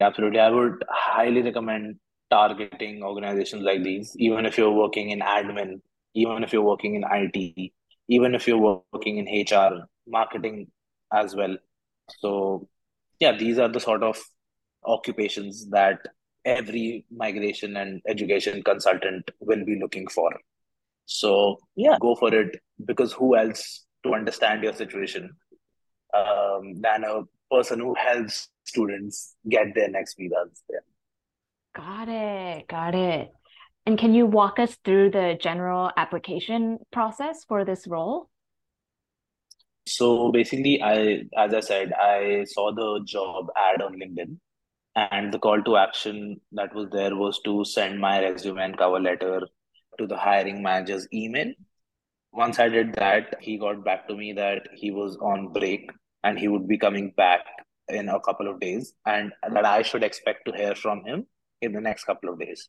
[0.00, 0.40] Absolutely.
[0.40, 1.96] I would highly recommend
[2.30, 5.80] targeting organizations like these, even if you're working in admin,
[6.14, 7.72] even if you're working in IT,
[8.08, 10.68] even if you're working in HR, marketing
[11.12, 11.56] as well.
[12.18, 12.68] So,
[13.18, 14.18] yeah, these are the sort of
[14.84, 15.98] occupations that
[16.44, 20.30] every migration and education consultant will be looking for.
[21.04, 25.30] So, yeah, go for it because who else to understand your situation
[26.16, 30.62] um, than a person who helps students get their next visas?
[30.70, 30.84] Yeah.
[31.74, 32.68] Got it.
[32.68, 33.28] Got it.
[33.86, 38.28] And can you walk us through the general application process for this role?
[39.86, 44.36] So basically, I, as I said, I saw the job ad on LinkedIn,
[44.94, 49.00] and the call to action that was there was to send my resume and cover
[49.00, 49.40] letter
[49.98, 51.52] to the hiring manager's email.
[52.32, 55.90] Once I did that, he got back to me that he was on break
[56.22, 57.40] and he would be coming back
[57.90, 61.26] in a couple of days, and that I should expect to hear from him
[61.60, 62.68] in the next couple of days.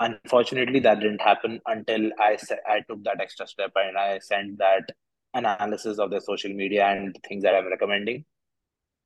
[0.00, 2.36] Unfortunately, that didn't happen until I
[2.68, 4.90] I took that extra step and I sent that
[5.34, 8.24] analysis of the social media and things that I'm recommending.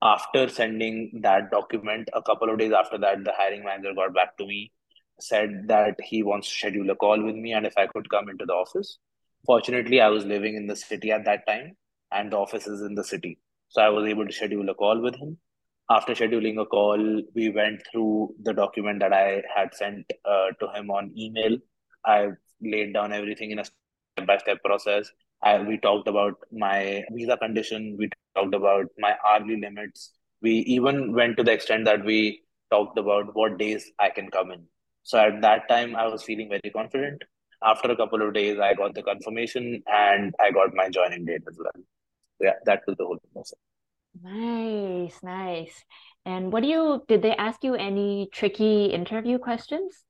[0.02, 4.36] After sending that document, a couple of days after that, the hiring manager got back
[4.38, 4.72] to me,
[5.20, 8.28] said that he wants to schedule a call with me and if I could come
[8.28, 8.98] into the office.
[9.44, 11.76] Fortunately, I was living in the city at that time
[12.12, 13.38] and the office is in the city.
[13.68, 15.38] So I was able to schedule a call with him
[15.90, 20.68] after scheduling a call, we went through the document that I had sent uh, to
[20.74, 21.56] him on email.
[22.04, 22.28] I
[22.60, 25.10] laid down everything in a step by step process.
[25.42, 27.96] I, we talked about my visa condition.
[27.98, 30.12] We talked about my hourly limits.
[30.42, 34.50] We even went to the extent that we talked about what days I can come
[34.50, 34.66] in.
[35.04, 37.22] So at that time, I was feeling very confident.
[37.64, 41.42] After a couple of days, I got the confirmation and I got my joining date
[41.48, 41.82] as well.
[42.40, 43.58] Yeah, that was the whole process.
[44.22, 45.84] Nice, nice.
[46.24, 50.04] And what do you, did they ask you any tricky interview questions?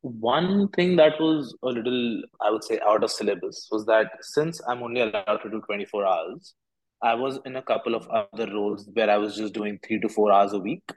[0.00, 4.60] One thing that was a little, I would say, out of syllabus was that since
[4.68, 6.54] I'm only allowed to do 24 hours,
[7.02, 10.08] I was in a couple of other roles where I was just doing three to
[10.08, 10.88] four hours a week.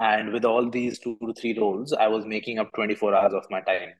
[0.00, 3.44] And with all these two to three roles, I was making up 24 hours of
[3.50, 3.90] my time.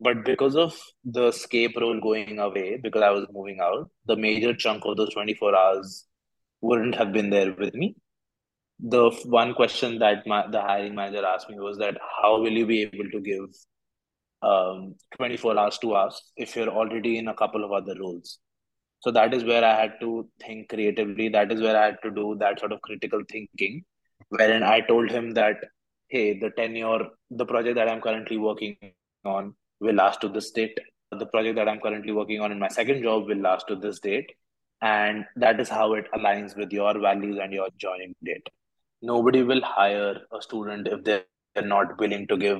[0.00, 4.54] But because of the scape role going away, because I was moving out, the major
[4.54, 6.06] chunk of those 24 hours
[6.60, 7.96] wouldn't have been there with me.
[8.78, 12.66] The one question that my, the hiring manager asked me was that how will you
[12.66, 13.48] be able to give
[14.42, 18.38] um, 24 hours to us if you're already in a couple of other roles?
[19.00, 21.30] So that is where I had to think creatively.
[21.30, 23.84] That is where I had to do that sort of critical thinking,
[24.28, 25.56] wherein I told him that,
[26.08, 28.76] hey, the tenure, the project that I'm currently working
[29.24, 30.78] on will last to this date.
[31.10, 34.00] The project that I'm currently working on in my second job will last to this
[34.00, 34.32] date.
[34.82, 38.46] And that is how it aligns with your values and your joining date.
[39.02, 41.24] Nobody will hire a student if they're
[41.62, 42.58] not willing to give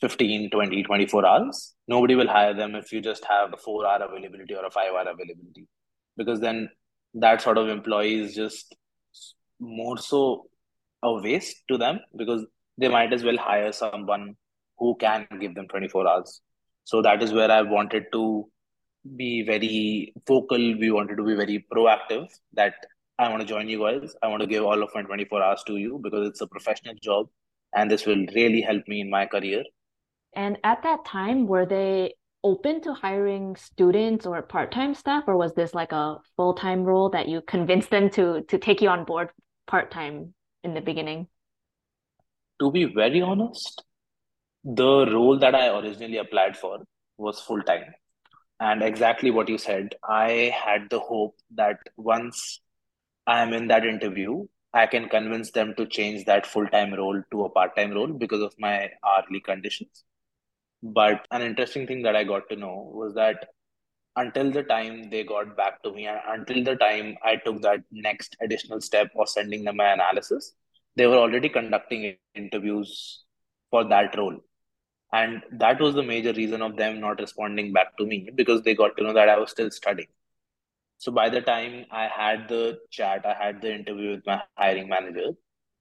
[0.00, 1.74] 15, 20, 24 hours.
[1.88, 4.92] Nobody will hire them if you just have a four hour availability or a five
[4.92, 5.66] hour availability.
[6.16, 6.68] Because then
[7.14, 8.74] that sort of employee is just
[9.60, 10.46] more so
[11.02, 12.44] a waste to them because
[12.78, 14.36] they might as well hire someone
[14.78, 16.40] who can give them 24 hours.
[16.84, 18.48] So that is where i wanted to
[19.16, 20.58] be very vocal.
[20.58, 22.74] We wanted to be very proactive that
[23.18, 24.14] i want to join you guys.
[24.22, 26.94] I want to give all of my 24 hours to you because it's a professional
[27.02, 27.26] job
[27.74, 29.64] and this will really help me in my career.
[30.34, 35.54] And at that time were they open to hiring students or part-time staff or was
[35.54, 39.30] this like a full-time role that you convinced them to to take you on board
[39.66, 41.26] part-time in the beginning?
[42.60, 43.82] To be very honest
[44.66, 46.80] the role that I originally applied for
[47.18, 47.94] was full time.
[48.58, 52.60] And exactly what you said, I had the hope that once
[53.28, 57.22] I am in that interview, I can convince them to change that full time role
[57.30, 60.02] to a part time role because of my hourly conditions.
[60.82, 63.46] But an interesting thing that I got to know was that
[64.16, 67.80] until the time they got back to me and until the time I took that
[67.92, 70.54] next additional step of sending them my analysis,
[70.96, 73.22] they were already conducting interviews
[73.70, 74.40] for that role
[75.16, 78.74] and that was the major reason of them not responding back to me because they
[78.74, 80.08] got to know that I was still studying.
[80.98, 84.88] So by the time I had the chat, I had the interview with my hiring
[84.88, 85.32] manager,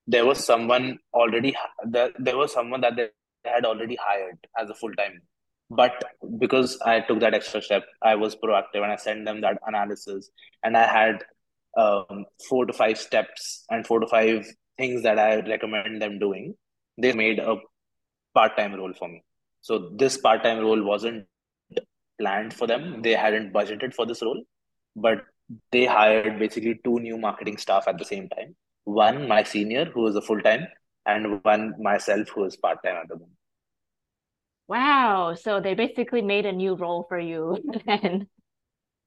[0.07, 1.55] there was someone already
[1.85, 3.09] there was someone that they
[3.45, 5.21] had already hired as a full time.
[5.69, 6.03] But
[6.37, 10.29] because I took that extra step, I was proactive and I sent them that analysis
[10.63, 11.23] and I had
[11.77, 14.45] um, four to five steps and four to five
[14.77, 16.55] things that I recommend them doing,
[16.97, 17.55] they made a
[18.35, 19.23] part time role for me.
[19.61, 21.25] So this part time role wasn't
[22.19, 23.01] planned for them.
[23.01, 24.43] They hadn't budgeted for this role,
[24.95, 25.23] but
[25.71, 28.55] they hired basically two new marketing staff at the same time.
[28.83, 30.67] One, my senior, who is a full time,
[31.05, 33.37] and one myself, who is part time at the moment.
[34.67, 35.35] Wow.
[35.35, 38.27] So they basically made a new role for you then.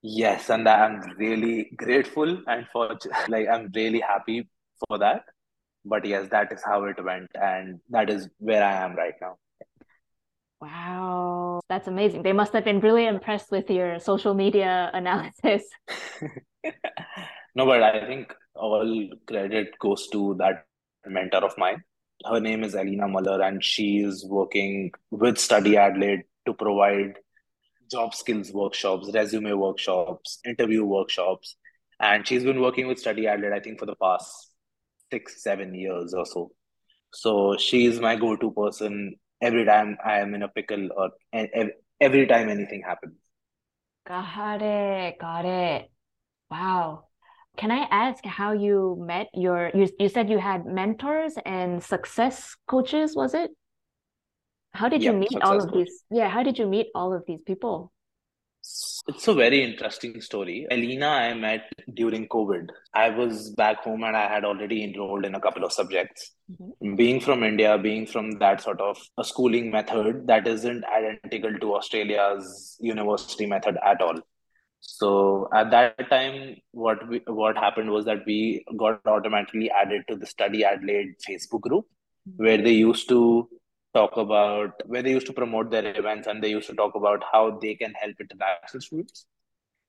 [0.02, 2.96] Yes, and I'm really grateful and for
[3.28, 4.48] like I'm really happy
[4.86, 5.24] for that.
[5.88, 9.36] But yes, that is how it went, and that is where I am right now.
[10.60, 12.22] Wow, that's amazing.
[12.22, 15.62] They must have been really impressed with your social media analysis.
[17.54, 20.64] no, but I think all credit goes to that
[21.06, 21.82] mentor of mine.
[22.28, 27.14] Her name is Alina Muller, and she is working with Study Adelaide to provide
[27.90, 31.56] job skills workshops, resume workshops, interview workshops.
[32.00, 34.47] And she's been working with Study Adelaide, I think, for the past
[35.10, 36.50] six, seven years or so.
[37.12, 41.10] So she's my go to person every time I am in a pickle or
[42.00, 43.16] every time anything happens.
[44.06, 45.18] Got it.
[45.18, 45.90] Got it.
[46.50, 47.04] Wow.
[47.56, 52.56] Can I ask how you met your you, you said you had mentors and success
[52.68, 53.50] coaches, was it?
[54.72, 56.04] How did you meet all of these?
[56.10, 57.92] Yeah, how did you meet all of these people?
[58.62, 60.66] It's a very interesting story.
[60.70, 62.68] Alina, I met during COVID.
[62.92, 66.34] I was back home and I had already enrolled in a couple of subjects.
[66.50, 66.96] Mm-hmm.
[66.96, 71.74] Being from India, being from that sort of a schooling method that isn't identical to
[71.76, 74.20] Australia's university method at all.
[74.80, 80.16] So at that time, what we, what happened was that we got automatically added to
[80.16, 81.86] the Study Adelaide Facebook group,
[82.28, 82.44] mm-hmm.
[82.44, 83.48] where they used to
[83.94, 87.22] talk about where they used to promote their events and they used to talk about
[87.32, 89.26] how they can help international students.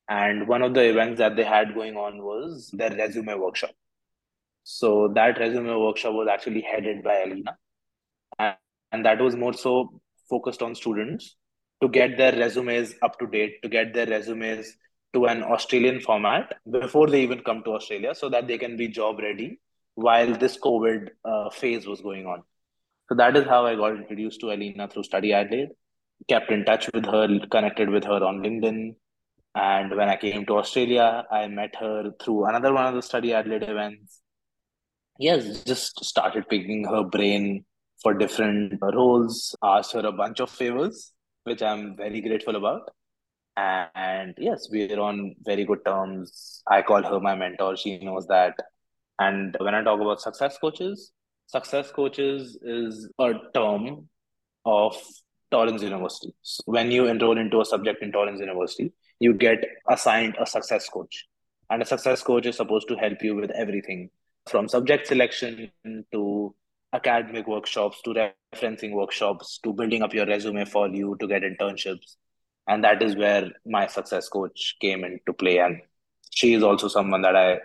[0.09, 3.71] And one of the events that they had going on was their resume workshop.
[4.63, 7.57] So that resume workshop was actually headed by Alina.
[8.37, 8.55] And,
[8.91, 11.35] and that was more so focused on students
[11.81, 14.75] to get their resumes up to date, to get their resumes
[15.13, 18.87] to an Australian format before they even come to Australia so that they can be
[18.87, 19.59] job ready
[19.95, 22.43] while this COVID uh, phase was going on.
[23.09, 25.69] So that is how I got introduced to Alina through Study Adelaide.
[26.27, 28.95] Kept in touch with her, connected with her on LinkedIn.
[29.55, 33.33] And when I came to Australia, I met her through another one of the Study
[33.33, 34.21] Adelaide events.
[35.17, 37.65] Yes, just started picking her brain
[38.03, 41.11] for different roles, asked her a bunch of favors,
[41.45, 42.91] which I'm very grateful about.
[43.57, 46.61] And yes, we're on very good terms.
[46.67, 47.75] I call her my mentor.
[47.75, 48.53] She knows that.
[49.17, 51.11] And when I talk about success coaches,
[51.49, 54.07] success coaches is a term
[54.65, 54.95] of
[55.49, 56.31] Torrens University.
[56.43, 60.87] So when you enroll into a subject in Torrens University, you get assigned a success
[60.87, 61.25] coach.
[61.71, 64.11] And a success coach is supposed to help you with everything
[64.47, 65.71] from subject selection
[66.11, 66.55] to
[66.93, 68.13] academic workshops to
[68.53, 72.15] referencing workshops to building up your resume for you to get internships.
[72.67, 75.57] And that is where my success coach came into play.
[75.57, 75.81] And
[76.29, 77.59] she is also someone that I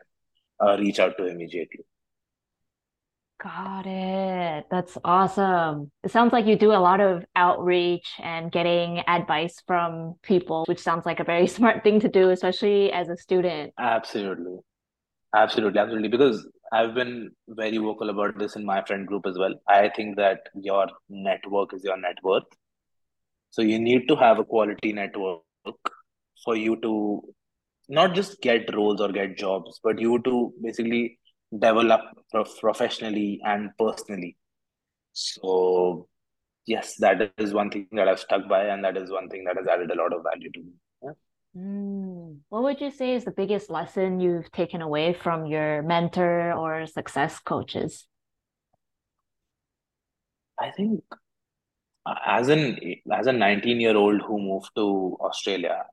[0.59, 1.85] uh, reach out to immediately.
[3.45, 4.65] Got it.
[4.71, 5.91] That's awesome.
[6.03, 10.81] It sounds like you do a lot of outreach and getting advice from people, which
[10.81, 13.75] sounds like a very smart thing to do, especially as a student.
[13.79, 14.61] Absolutely.
[15.37, 15.79] Absolutely.
[15.79, 16.09] Absolutely.
[16.09, 19.53] Because I've been very vocal about this in my friend group as well.
[19.69, 22.45] I think that your network is your net worth.
[23.51, 25.43] So you need to have a quality network
[26.43, 27.23] for you to
[27.91, 31.19] not just get roles or get jobs, but you to basically
[31.59, 32.01] develop
[32.61, 34.37] professionally and personally.
[35.13, 36.09] So,
[36.67, 39.57] yes, that is one thing that I've stuck by, and that is one thing that
[39.57, 40.73] has added a lot of value to me.
[41.03, 41.11] Yeah.
[41.57, 42.39] Mm.
[42.49, 46.87] What would you say is the biggest lesson you've taken away from your mentor or
[46.87, 48.07] success coaches?
[50.61, 51.03] I think
[52.27, 52.79] as an
[53.13, 55.85] as a 19 year old who moved to Australia,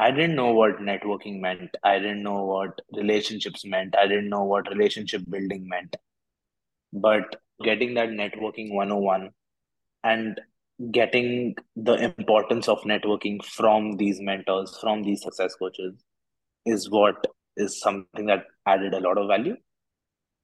[0.00, 1.76] I didn't know what networking meant.
[1.84, 3.94] I didn't know what relationships meant.
[3.94, 5.94] I didn't know what relationship building meant.
[6.90, 9.28] But getting that networking 101
[10.02, 10.40] and
[10.90, 16.02] getting the importance of networking from these mentors, from these success coaches,
[16.64, 17.26] is what
[17.58, 19.56] is something that added a lot of value.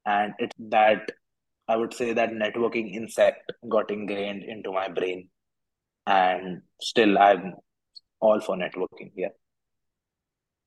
[0.04, 1.10] And it's that
[1.66, 5.30] I would say that networking insect got ingrained into my brain.
[6.06, 7.54] And still, I'm
[8.20, 9.12] all for networking.
[9.16, 9.28] Yeah.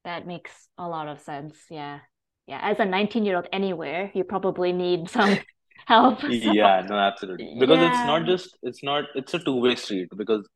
[0.10, 1.56] That makes a lot of sense.
[1.70, 2.00] Yeah.
[2.48, 2.60] Yeah.
[2.64, 5.38] As a 19 year old anywhere, you probably need some
[5.86, 6.24] help.
[6.28, 7.56] yeah, no, absolutely.
[7.60, 7.90] Because yeah.
[7.90, 10.50] it's not just, it's not, it's a two way street because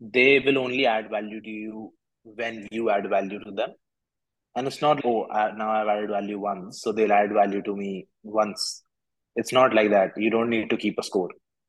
[0.00, 1.92] they will only add value to you
[2.22, 3.74] when you add value to them.
[4.56, 5.26] And it's not, oh,
[5.60, 8.82] now I've added value once, so they'll add value to me once.
[9.36, 10.12] It's not like that.
[10.16, 11.28] You don't need to keep a score.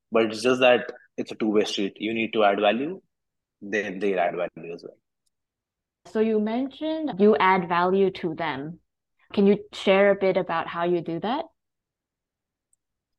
[0.09, 1.97] But it's just that it's a two-way street.
[1.97, 3.01] You need to add value,
[3.61, 4.95] then they add value as well.
[6.07, 8.79] So you mentioned you add value to them.
[9.33, 11.45] Can you share a bit about how you do that?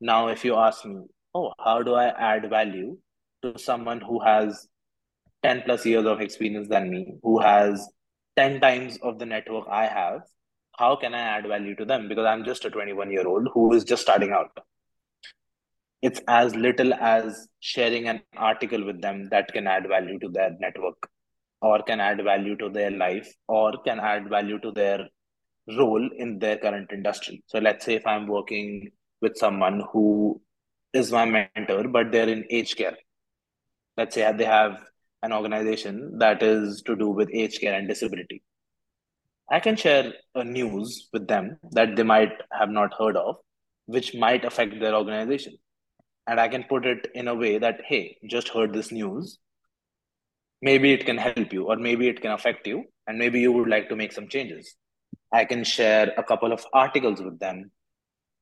[0.00, 1.02] Now, if you ask me,
[1.34, 2.98] oh, how do I add value
[3.42, 4.68] to someone who has
[5.42, 7.88] 10 plus years of experience than me, who has
[8.36, 10.20] 10 times of the network I have,
[10.78, 12.08] how can I add value to them?
[12.08, 14.56] Because I'm just a 21 year old who is just starting out.
[16.02, 20.50] It's as little as sharing an article with them that can add value to their
[20.60, 21.10] network
[21.66, 25.00] or can add value to their life or can add value to their
[25.78, 27.42] role in their current industry.
[27.46, 28.90] So let's say if I'm working
[29.20, 30.40] with someone who
[30.92, 32.96] is my mentor, but they're in aged care.
[33.96, 34.78] Let's say they have
[35.22, 38.42] an organization that is to do with aged care and disability.
[39.50, 43.36] I can share a news with them that they might have not heard of,
[43.86, 45.56] which might affect their organization.
[46.26, 49.38] And I can put it in a way that, hey, just heard this news.
[50.68, 53.68] Maybe it can help you, or maybe it can affect you, and maybe you would
[53.68, 54.76] like to make some changes.
[55.32, 57.70] I can share a couple of articles with them.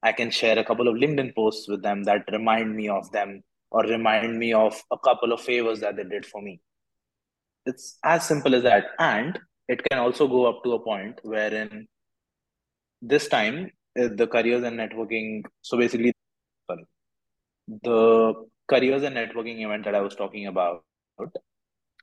[0.03, 3.43] I can share a couple of LinkedIn posts with them that remind me of them
[3.71, 6.61] or remind me of a couple of favors that they did for me.
[7.67, 8.85] It's as simple as that.
[8.99, 11.89] And it can also go up to a point wherein
[13.01, 15.43] this time uh, the careers and networking.
[15.63, 16.13] So basically,
[17.83, 18.35] the
[18.69, 20.85] careers and networking event that I was talking about,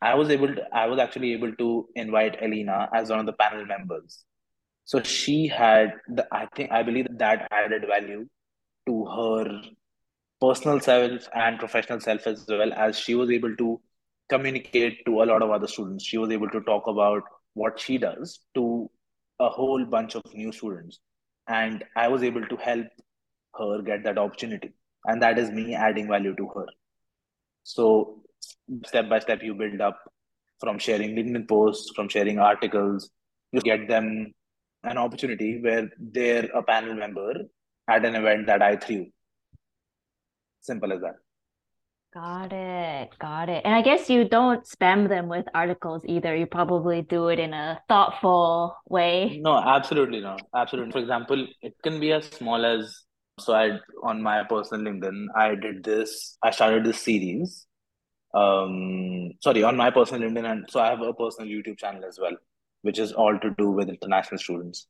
[0.02, 3.34] I was able to, I was actually able to invite Elena as one of the
[3.34, 4.24] panel members.
[4.86, 8.28] So she had the, I think, I believe that added value
[8.88, 9.62] to her
[10.42, 13.80] personal self and professional self as well as she was able to
[14.28, 16.06] communicate to a lot of other students.
[16.06, 17.22] She was able to talk about
[17.54, 18.90] what she does to
[19.40, 21.00] a whole bunch of new students.
[21.48, 22.88] And I was able to help
[23.58, 24.74] her get that opportunity.
[25.06, 26.66] And that is me adding value to her.
[27.64, 28.21] So,
[28.86, 30.00] step by step, you build up
[30.60, 33.10] from sharing LinkedIn posts, from sharing articles,
[33.52, 34.34] you get them
[34.84, 37.34] an opportunity where they're a panel member
[37.90, 39.08] at an event that I threw.
[40.62, 41.16] Simple as that.
[42.14, 43.10] Got it.
[43.20, 43.62] Got it.
[43.64, 46.36] And I guess you don't spam them with articles either.
[46.36, 49.40] You probably do it in a thoughtful way.
[49.42, 50.42] No, absolutely not.
[50.54, 50.92] Absolutely.
[50.92, 53.06] For example, it can be as small as
[53.40, 57.66] so I on my personal LinkedIn, I did this, I started this series.
[58.34, 62.20] Um sorry, on my personal LinkedIn and so I have a personal YouTube channel as
[62.20, 62.36] well,
[62.82, 64.88] which is all to do with international students.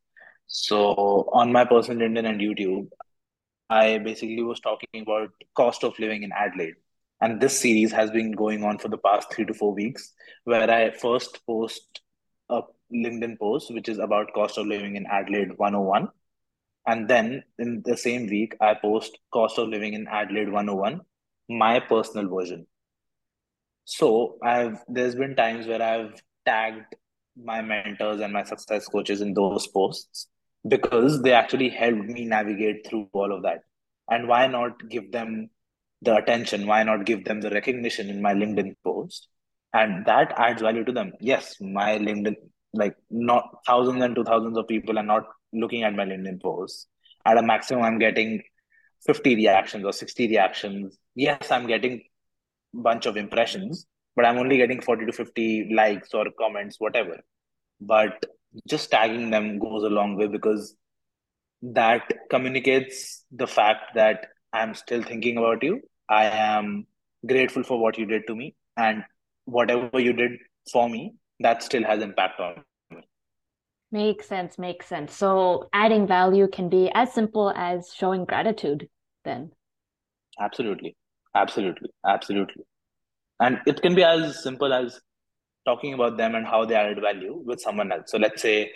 [0.47, 2.89] So on my personal LinkedIn and YouTube,
[3.69, 6.75] I basically was talking about cost of living in Adelaide.
[7.21, 10.13] And this series has been going on for the past three to four weeks,
[10.43, 12.01] where I first post
[12.49, 12.63] a
[12.93, 16.09] LinkedIn post, which is about cost of living in Adelaide 101.
[16.87, 21.01] And then in the same week, I post cost of living in Adelaide 101,
[21.47, 22.67] my personal version.
[23.86, 26.95] So I've there's been times where I've tagged
[27.36, 30.27] my mentors and my success coaches in those posts
[30.67, 33.59] because they actually helped me navigate through all of that.
[34.09, 35.49] And why not give them
[36.01, 36.67] the attention?
[36.67, 39.27] Why not give them the recognition in my LinkedIn post?
[39.73, 41.13] And that adds value to them.
[41.19, 42.36] Yes, my LinkedIn,
[42.73, 45.23] like not thousands and two thousands of people are not
[45.53, 46.88] looking at my LinkedIn posts.
[47.25, 48.41] At a maximum, I'm getting
[49.05, 50.97] 50 reactions or 60 reactions.
[51.15, 52.01] Yes, I'm getting
[52.74, 57.19] bunch of impressions, but I'm only getting 40 to 50 likes or comments, whatever.
[57.80, 58.26] But
[58.67, 60.76] just tagging them goes a long way because
[61.61, 65.82] that communicates the fact that I'm still thinking about you.
[66.09, 66.86] I am
[67.26, 69.03] grateful for what you did to me, and
[69.45, 70.32] whatever you did
[70.72, 73.01] for me, that still has impact on me.
[73.91, 74.57] Makes sense.
[74.57, 75.13] Makes sense.
[75.13, 78.89] So adding value can be as simple as showing gratitude.
[79.24, 79.51] Then.
[80.39, 80.95] Absolutely.
[81.36, 81.89] Absolutely.
[82.05, 82.63] Absolutely.
[83.39, 84.99] And it can be as simple as
[85.65, 88.11] talking about them and how they added value with someone else.
[88.11, 88.71] So let's say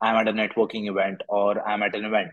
[0.00, 2.32] I'm at a networking event or I'm at an event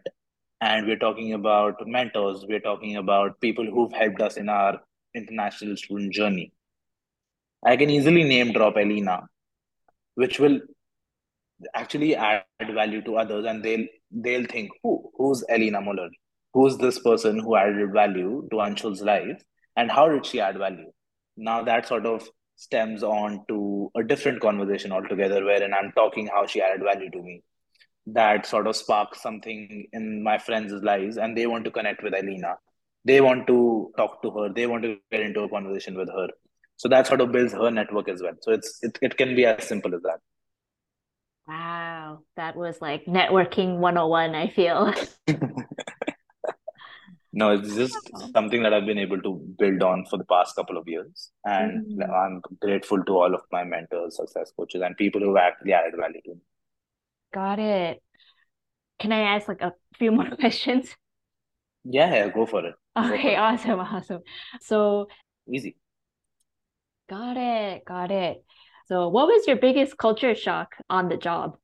[0.61, 4.79] and we're talking about mentors, we're talking about people who've helped us in our
[5.15, 6.53] international student journey.
[7.65, 9.23] I can easily name drop Elena,
[10.15, 10.59] which will
[11.75, 16.09] actually add value to others and they'll they'll think, who who's Elena Muller?
[16.53, 19.41] Who's this person who added value to Anshul's life
[19.75, 20.91] and how did she add value?
[21.37, 26.45] Now that sort of stems on to a different conversation altogether wherein I'm talking how
[26.45, 27.41] she added value to me.
[28.07, 32.13] That sort of sparks something in my friends' lives and they want to connect with
[32.13, 32.55] Elena.
[33.05, 34.49] They want to talk to her.
[34.53, 36.27] They want to get into a conversation with her.
[36.77, 38.33] So that sort of builds her network as well.
[38.41, 40.19] So it's it, it can be as simple as that.
[41.47, 44.93] Wow, that was like networking 101, I feel.
[47.33, 50.77] No, it's just something that I've been able to build on for the past couple
[50.77, 51.31] of years.
[51.45, 55.73] And Mm, I'm grateful to all of my mentors, success coaches, and people who actually
[55.73, 56.41] added value to me.
[57.33, 58.01] got it.
[58.99, 60.95] Can I ask like a few more questions?
[61.85, 62.75] Yeah, yeah, go for it.
[63.07, 63.37] Go for Okay, it.
[63.37, 64.21] awesome, awesome.
[64.61, 65.07] So,
[65.47, 65.77] Easy.
[67.09, 68.43] got it, got it.
[68.87, 71.57] So, what was your biggest culture shock on the job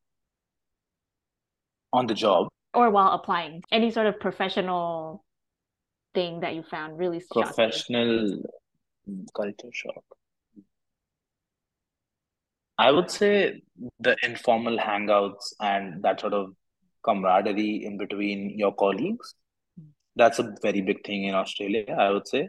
[1.92, 3.62] On the job, or while applying?
[3.70, 5.24] Any sort of professional
[6.14, 7.42] thing that you found really shocking?
[7.42, 8.42] professional
[9.34, 10.04] culture shock.
[12.78, 13.62] I would say
[13.98, 16.54] the informal hangouts and that sort of
[17.04, 19.34] camaraderie in between your colleagues.
[20.16, 22.48] That's a very big thing in Australia, I would say.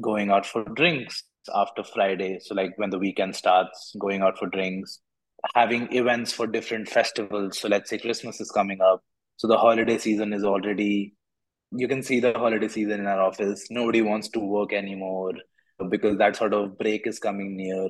[0.00, 1.22] Going out for drinks
[1.54, 2.38] after Friday.
[2.40, 5.00] So, like when the weekend starts, going out for drinks,
[5.54, 7.58] having events for different festivals.
[7.58, 9.02] So, let's say Christmas is coming up.
[9.36, 11.14] So, the holiday season is already,
[11.72, 13.66] you can see the holiday season in our office.
[13.70, 15.32] Nobody wants to work anymore
[15.88, 17.88] because that sort of break is coming near.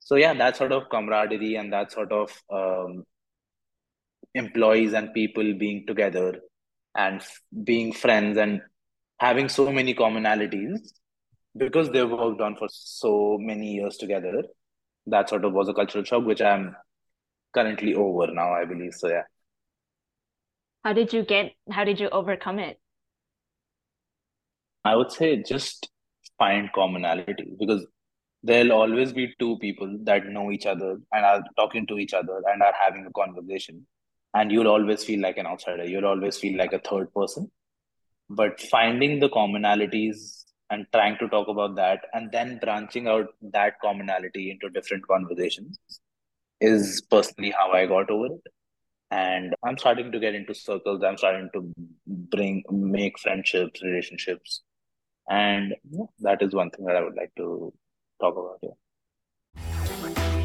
[0.00, 3.04] So, yeah, that sort of camaraderie and that sort of um,
[4.34, 6.40] employees and people being together
[6.96, 8.60] and f- being friends and
[9.18, 10.80] having so many commonalities
[11.56, 14.44] because they've worked on for so many years together.
[15.06, 16.76] That sort of was a cultural shock, which I'm
[17.54, 18.94] currently over now, I believe.
[18.94, 19.22] So, yeah,
[20.84, 22.80] How did you get, how did you overcome it?
[24.86, 25.90] I would say just
[26.38, 27.86] find commonality because
[28.42, 32.42] there'll always be two people that know each other and are talking to each other
[32.46, 33.86] and are having a conversation.
[34.34, 35.84] And you'll always feel like an outsider.
[35.84, 37.50] You'll always feel like a third person.
[38.28, 43.80] But finding the commonalities and trying to talk about that and then branching out that
[43.80, 45.78] commonality into different conversations
[46.60, 48.52] is personally how I got over it.
[49.10, 51.02] And I'm starting to get into circles.
[51.02, 51.72] I'm starting to
[52.06, 54.62] bring, make friendships, relationships.
[55.28, 55.74] And
[56.20, 57.72] that is one thing that I would like to
[58.20, 60.35] talk about here.